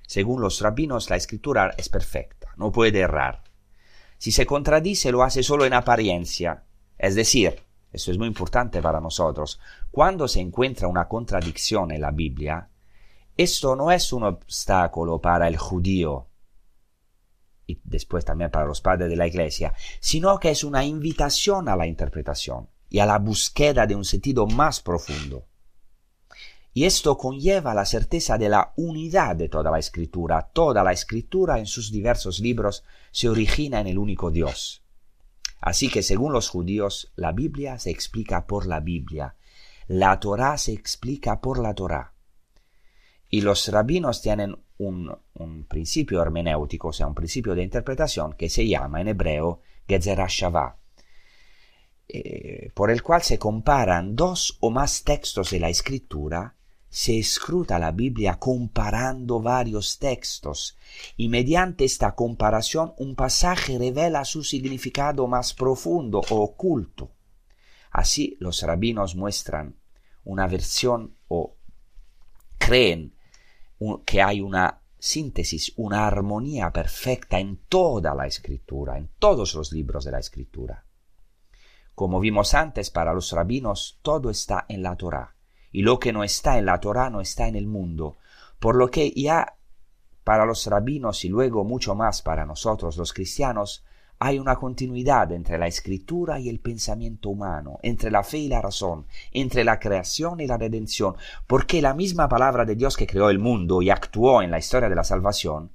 [0.06, 3.42] Según los rabinos, la escritura es perfecta, no puede errar.
[4.16, 6.64] Si se contradice, lo hace solo en apariencia.
[6.96, 7.60] Es decir,
[7.92, 12.70] esto es muy importante para nosotros, cuando se encuentra una contradicción en la Biblia,
[13.36, 16.28] esto no es un obstáculo para el judío
[17.66, 21.76] y después también para los padres de la Iglesia, sino que es una invitación a
[21.76, 25.46] la interpretación y a la búsqueda de un sentido más profundo.
[26.72, 30.50] Y esto conlleva la certeza de la unidad de toda la escritura.
[30.52, 34.82] Toda la escritura en sus diversos libros se origina en el único Dios.
[35.58, 39.36] Así que según los judíos, la Biblia se explica por la Biblia,
[39.88, 42.12] la Torah se explica por la Torah.
[43.30, 48.66] Y los rabinos tienen un, principio hermenéutico, o sea, un principio de interpretación que se
[48.66, 50.76] llama en hebreo Gezerah Shavah,
[52.08, 56.54] eh, por el cual se comparan dos o más textos de la escritura,
[56.88, 60.78] se escruta la Biblia comparando varios textos
[61.16, 67.10] y mediante esta comparación un pasaje revela su significado más profundo o oculto.
[67.90, 69.76] Así los rabinos muestran
[70.24, 71.56] una versión o
[72.58, 73.15] creen
[74.04, 80.04] que hay una síntesis, una armonía perfecta en toda la escritura, en todos los libros
[80.04, 80.84] de la escritura.
[81.94, 85.36] Como vimos antes, para los rabinos todo está en la Torá,
[85.72, 88.16] y lo que no está en la Torá no está en el mundo,
[88.58, 89.56] por lo que ya
[90.24, 93.84] para los rabinos y luego mucho más para nosotros los cristianos,
[94.18, 98.62] hay una continuidad entre la escritura y el pensamiento humano, entre la fe y la
[98.62, 103.28] razón, entre la creación y la redención, porque la misma palabra de Dios que creó
[103.28, 105.72] el mundo y actuó en la historia de la salvación,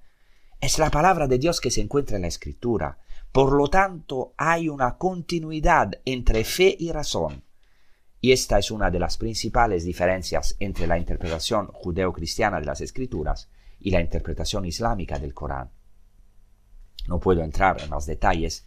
[0.60, 2.98] es la palabra de Dios que se encuentra en la escritura.
[3.32, 7.44] Por lo tanto, hay una continuidad entre fe y razón.
[8.20, 13.50] Y esta es una de las principales diferencias entre la interpretación judeo-cristiana de las escrituras
[13.80, 15.72] y la interpretación islámica del Corán.
[17.08, 18.66] No puedo entrar en más detalles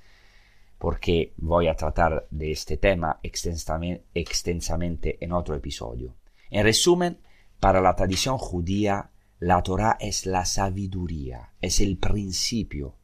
[0.78, 6.14] porque voy a tratar de este tema extensamente en otro episodio.
[6.50, 7.20] En resumen,
[7.58, 12.96] para la tradición judía, la Torah es la sabiduría, es el principio.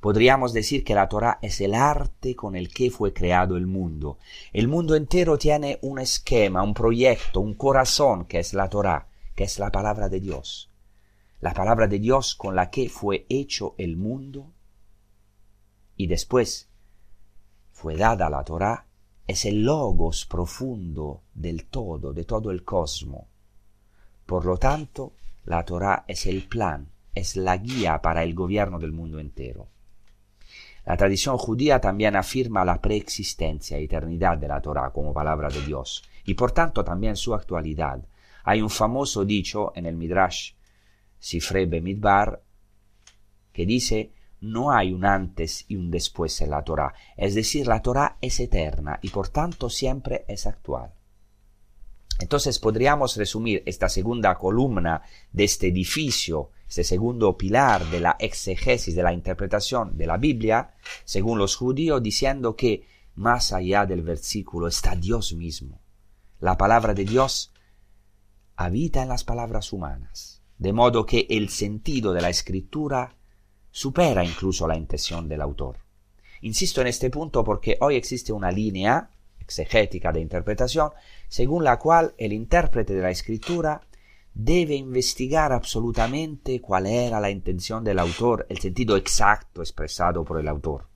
[0.00, 4.18] Podríamos decir que la Torah es el arte con el que fue creado el mundo.
[4.52, 9.44] El mundo entero tiene un esquema, un proyecto, un corazón que es la Torah, que
[9.44, 10.70] es la palabra de Dios.
[11.40, 14.52] La palabra de Dios con la que fue hecho el mundo
[15.96, 16.68] y después
[17.70, 18.86] fue dada la Torah,
[19.26, 23.26] es el logos profundo del todo, de todo el cosmos.
[24.26, 25.14] Por lo tanto,
[25.44, 29.68] la Torah es el plan, es la guía para el gobierno del mundo entero.
[30.84, 36.02] La tradición judía también afirma la preexistencia eternidad de la Torah como palabra de Dios,
[36.24, 38.04] y por tanto también su actualidad.
[38.44, 40.52] Hay un famoso dicho en el Midrash
[41.18, 42.42] Sifrebe Midbar
[43.52, 44.12] que dice
[44.42, 46.92] no hay un antes y un después en la Torah.
[47.16, 50.92] Es decir, la Torah es eterna y por tanto siempre es actual.
[52.18, 58.94] Entonces podríamos resumir esta segunda columna de este edificio, este segundo pilar de la exegesis,
[58.94, 60.74] de la interpretación de la Biblia,
[61.04, 65.80] según los judíos, diciendo que más allá del versículo está Dios mismo.
[66.40, 67.52] La palabra de Dios
[68.56, 73.16] habita en las palabras humanas, de modo que el sentido de la escritura
[73.72, 75.78] supera incluso la intención del autor.
[76.42, 79.10] Insisto en este punto porque hoy existe una línea
[79.40, 80.90] exegética de interpretación
[81.28, 83.80] según la cual el intérprete de la escritura
[84.34, 90.48] debe investigar absolutamente cuál era la intención del autor, el sentido exacto expresado por el
[90.48, 90.88] autor.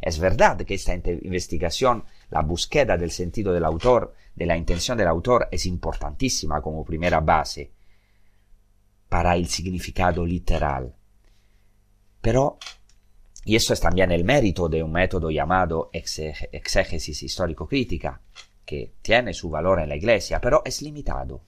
[0.00, 5.08] Es verdad que esta investigación, la búsqueda del sentido del autor, de la intención del
[5.08, 7.70] autor, es importantísima como primera base
[9.08, 10.94] para el significado literal.
[12.24, 12.56] Pero,
[13.44, 18.18] y esto es también el mérito de un método llamado exégesis histórico-crítica,
[18.64, 21.42] que tiene su valor en la Iglesia, pero es limitado.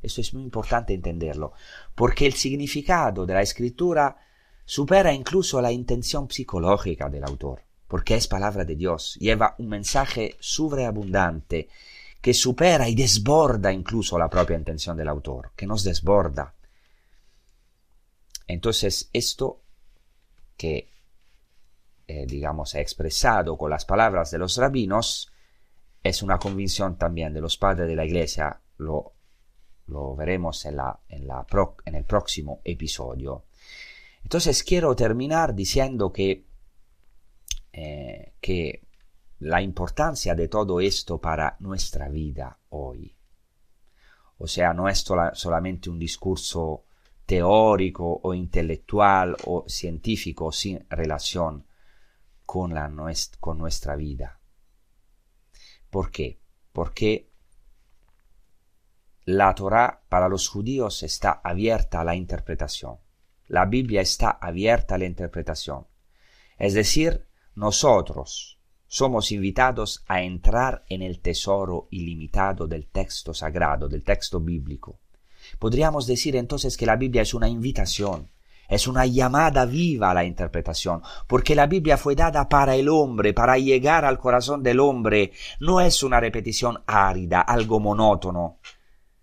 [0.00, 1.54] Esto es muy importante entenderlo,
[1.96, 4.16] porque el significado de la escritura
[4.64, 10.36] supera incluso la intención psicológica del autor, porque es palabra de Dios, lleva un mensaje
[10.38, 11.68] sobreabundante
[12.20, 16.54] que supera y desborda incluso la propia intención del autor, que nos desborda.
[18.46, 19.58] Entonces, esto
[20.62, 20.88] que,
[22.06, 25.32] eh, digamos, ha expresado con las palabras de los rabinos,
[26.04, 29.14] es una convicción también de los padres de la Iglesia, lo
[29.88, 31.44] lo veremos en, la, en, la
[31.84, 33.44] en el próximo episodio.
[34.22, 36.44] Entonces quiero terminar diciendo que,
[37.72, 38.82] eh, que
[39.40, 43.14] la importancia de todo esto para nuestra vida hoy.
[44.38, 45.04] O sea, no es
[45.34, 46.84] solamente un discurso
[47.26, 51.66] teórico o intelectual o científico sin relación
[52.44, 54.38] con, nuestra vida.
[55.90, 56.40] ¿Por qué?
[56.72, 57.30] Porque
[59.24, 62.98] la Torah para los judíos está abierta a la interpretación.
[63.46, 65.86] La Biblia está abierta a la interpretación.
[66.58, 74.04] Es decir, nosotros somos invitados a entrar en el tesoro ilimitado del texto sagrado, del
[74.04, 75.01] texto bíblico.
[75.58, 78.30] Podríamos decir entonces que la Biblia es una invitación,
[78.68, 83.34] es una llamada viva a la interpretación, porque la Biblia fue dada para el hombre,
[83.34, 85.32] para llegar al corazón del hombre.
[85.60, 88.58] No es una repetición árida, algo monótono,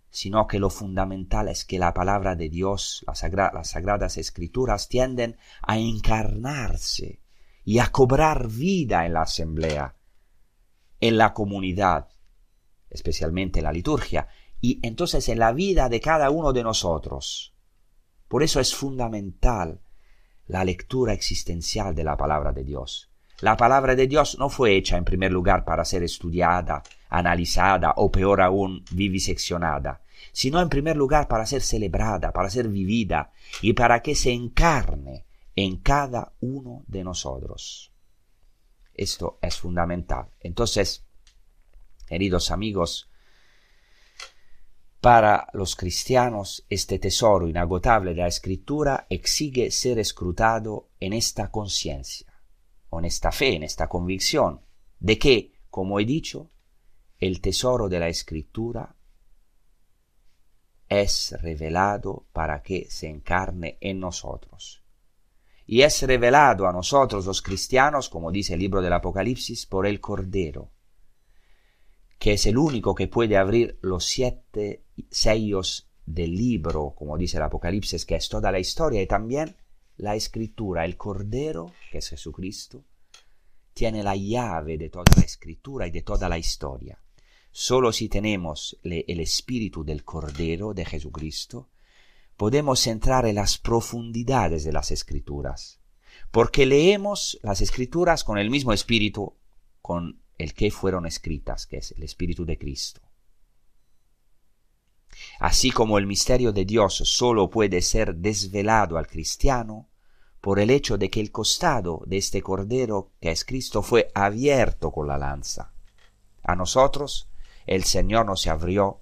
[0.09, 3.19] sino que lo fundamental es que la palabra de Dios, las,
[3.69, 7.21] sagradas escrituras, tienden a encarnarse
[7.63, 9.95] y a cobrar vida en la asamblea,
[10.99, 12.07] en la comunidad,
[12.89, 14.27] especialmente en la liturgia,
[14.61, 17.53] y entonces en la vida de cada uno de nosotros.
[18.27, 19.81] Por eso es fundamental
[20.47, 23.09] la lectura existencial de la palabra de Dios.
[23.41, 28.11] La palabra de Dios no fue hecha en primer lugar para ser estudiada, analizada o
[28.11, 30.01] peor aún viviseccionada,
[30.33, 33.31] sino en primer lugar para ser celebrada, para ser vivida
[33.61, 37.93] y para que se encarne en cada uno de nosotros.
[38.93, 40.27] Esto es fundamental.
[40.41, 41.05] Entonces,
[42.05, 43.09] queridos amigos,
[45.01, 52.33] para los cristianos este tesoro inagotable de la escritura exige ser escrutado en esta conciencia,
[52.91, 54.61] en esta fe, en esta convicción,
[54.99, 56.51] de que, como he dicho,
[57.17, 58.95] el tesoro de la escritura
[60.89, 64.83] es revelado para que se encarne en nosotros.
[65.65, 70.01] Y es revelado a nosotros los cristianos, como dice el libro del Apocalipsis, por el
[70.01, 70.71] Cordero,
[72.19, 77.43] que es el único que puede abrir los siete sellos del libro, como dice el
[77.43, 79.55] Apocalipsis, que es toda la historia y también
[79.95, 80.83] la escritura.
[80.83, 82.83] El Cordero, que es Jesucristo,
[83.73, 86.99] tiene la llave de toda la escritura y de toda la historia.
[87.51, 91.69] Solo si tenemos el espíritu del Cordero de Jesucristo,
[92.35, 95.79] podemos entrar en las profundidades de las escrituras,
[96.31, 99.35] porque leemos las escrituras con el mismo espíritu
[99.81, 103.01] con el que fueron escritas, que es el espíritu de Cristo.
[105.39, 109.89] Así como el misterio de Dios solo puede ser desvelado al cristiano
[110.39, 114.91] por el hecho de que el costado de este Cordero, que es Cristo, fue abierto
[114.91, 115.73] con la lanza.
[116.43, 117.27] A nosotros
[117.65, 119.01] el Señor nos abrió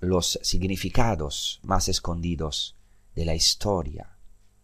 [0.00, 2.76] los significados más escondidos
[3.14, 4.16] de la historia,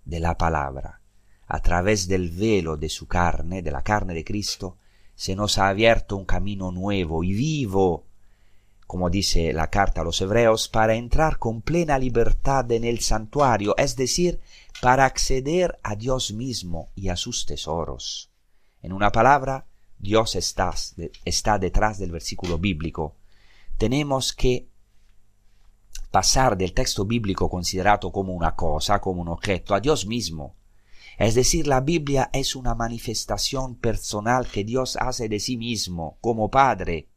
[0.05, 1.01] de la palabra.
[1.47, 4.79] A través del velo de su carne, de la carne de Cristo,
[5.17, 8.05] se nos ha abierto un camino nuevo y vivo,
[8.87, 13.75] como dice la carta a los hebreos, para entrar con plena libertad en el santuario,
[13.79, 14.41] es decir,
[14.81, 18.31] para acceder a Dios mismo y a sus tesoros.
[18.83, 19.67] En una palabra,
[19.99, 20.73] Dios está,
[21.25, 23.17] está detrás del versículo bíblico,
[23.79, 24.69] tenemos que
[26.11, 30.55] pasar del texto bíblico considerado como una cosa, como un objeto, a Dios mismo.
[31.19, 36.51] Es decir, la Biblia es una manifestación personal que Dios hace de sí mismo como
[36.51, 37.09] Padre.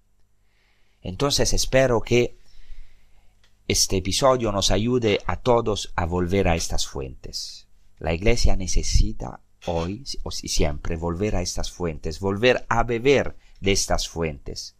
[1.01, 2.37] Entonces espero que
[3.67, 7.67] este episodio nos ayude a todos a volver a estas fuentes.
[7.97, 10.05] La Iglesia necesita hoy
[10.41, 14.77] y siempre volver a estas fuentes, volver a beber de estas fuentes.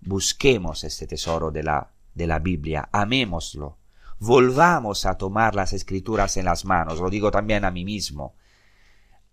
[0.00, 3.78] Busquemos este tesoro de la, de la Biblia, amémoslo,
[4.18, 8.36] volvamos a tomar las escrituras en las manos, lo digo también a mí mismo.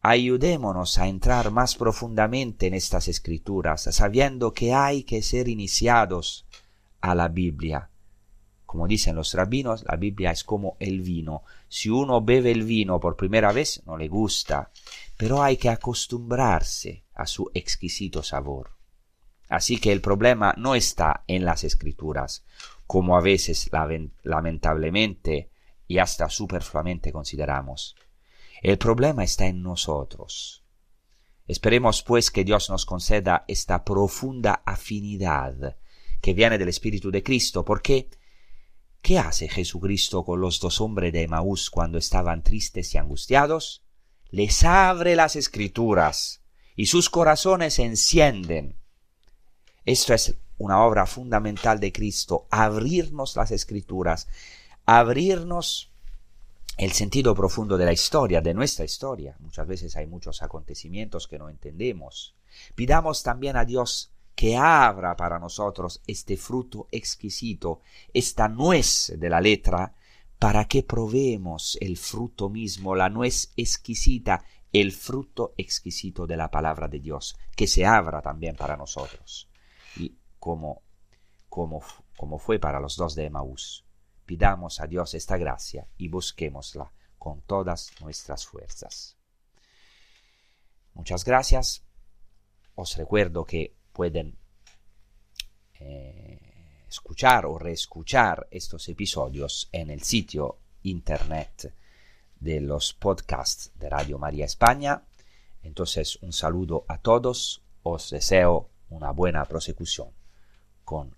[0.02, 6.46] Ayudémonos a entrar más profundamente en estas escrituras, sabiendo que hay que ser iniciados
[7.02, 7.90] a la Biblia.
[8.66, 11.44] Como dicen los rabinos, la Biblia es como el vino.
[11.68, 14.72] Si uno bebe el vino por primera vez, no le gusta,
[15.18, 18.72] pero hay que acostumbrarse a su exquisito sabor.
[19.50, 22.46] Así que el problema no está en las escrituras,
[22.88, 23.70] como a veces
[24.24, 25.50] lamentablemente
[25.88, 27.96] y hasta superfluamente consideramos.
[28.62, 30.64] El problema está en nosotros.
[31.48, 35.78] Esperemos pues que Dios nos conceda esta profunda afinidad
[36.22, 38.10] que viene del Espíritu de Cristo, porque
[39.02, 43.84] ¿qué hace Jesucristo con los dos hombres de Emaús cuando estaban tristes y angustiados?
[44.30, 46.44] Les abre las escrituras
[46.76, 48.80] y sus corazones se encienden
[49.90, 54.28] esto es una obra fundamental de Cristo, abrirnos las escrituras,
[54.86, 55.89] abrirnos
[56.80, 59.36] el sentido profundo de la historia, de nuestra historia.
[59.40, 62.36] Muchas veces hay muchos acontecimientos que no entendemos.
[62.74, 67.82] Pidamos también a Dios que abra para nosotros este fruto exquisito,
[68.14, 69.94] esta nuez de la letra,
[70.40, 76.88] para que probemos el fruto mismo, la nuez exquisita, el fruto exquisito de la palabra
[76.88, 79.50] de Dios, que se abra también para nosotros
[79.98, 80.82] y como,
[81.50, 81.84] como,
[82.16, 83.84] como fue para los dos de Emaús.
[84.30, 89.18] Pidamos a Dios esta gracia y busquémosla con todas nuestras fuerzas.
[90.94, 91.82] Muchas gracias.
[92.76, 94.38] Os recuerdo que pueden
[95.80, 101.74] eh, escuchar o reescuchar estos episodios en el sitio internet
[102.40, 105.06] de los podcasts de Radio María España.
[105.64, 107.64] Entonces, un saludo a todos.
[107.82, 110.12] Os deseo una buena prosecución
[110.86, 111.16] con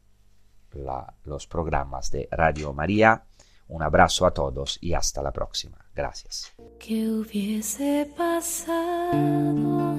[1.25, 3.23] los programas de Radio María.
[3.67, 5.77] Un abrazo a todos y hasta la próxima.
[5.95, 6.51] Gracias.
[6.79, 9.95] ¿Qué hubiese pasado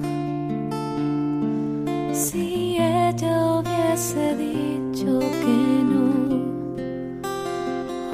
[2.13, 6.43] si ella hubiese dicho que no?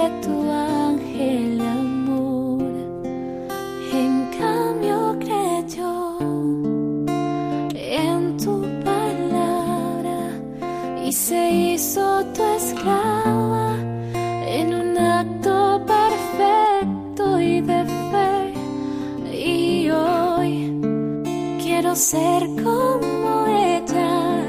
[21.89, 24.45] quiero ser como ella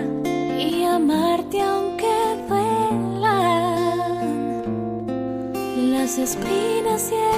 [0.60, 3.38] y amarte aunque duelan
[5.94, 7.29] las espinas y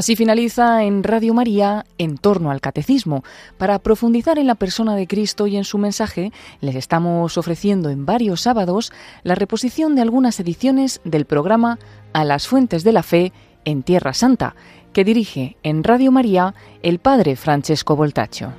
[0.00, 3.22] Así finaliza en Radio María en torno al catecismo.
[3.58, 6.32] Para profundizar en la persona de Cristo y en su mensaje,
[6.62, 8.94] les estamos ofreciendo en varios sábados
[9.24, 11.78] la reposición de algunas ediciones del programa
[12.14, 13.34] A las Fuentes de la Fe
[13.66, 14.54] en Tierra Santa,
[14.94, 18.54] que dirige en Radio María el padre Francesco Voltacho.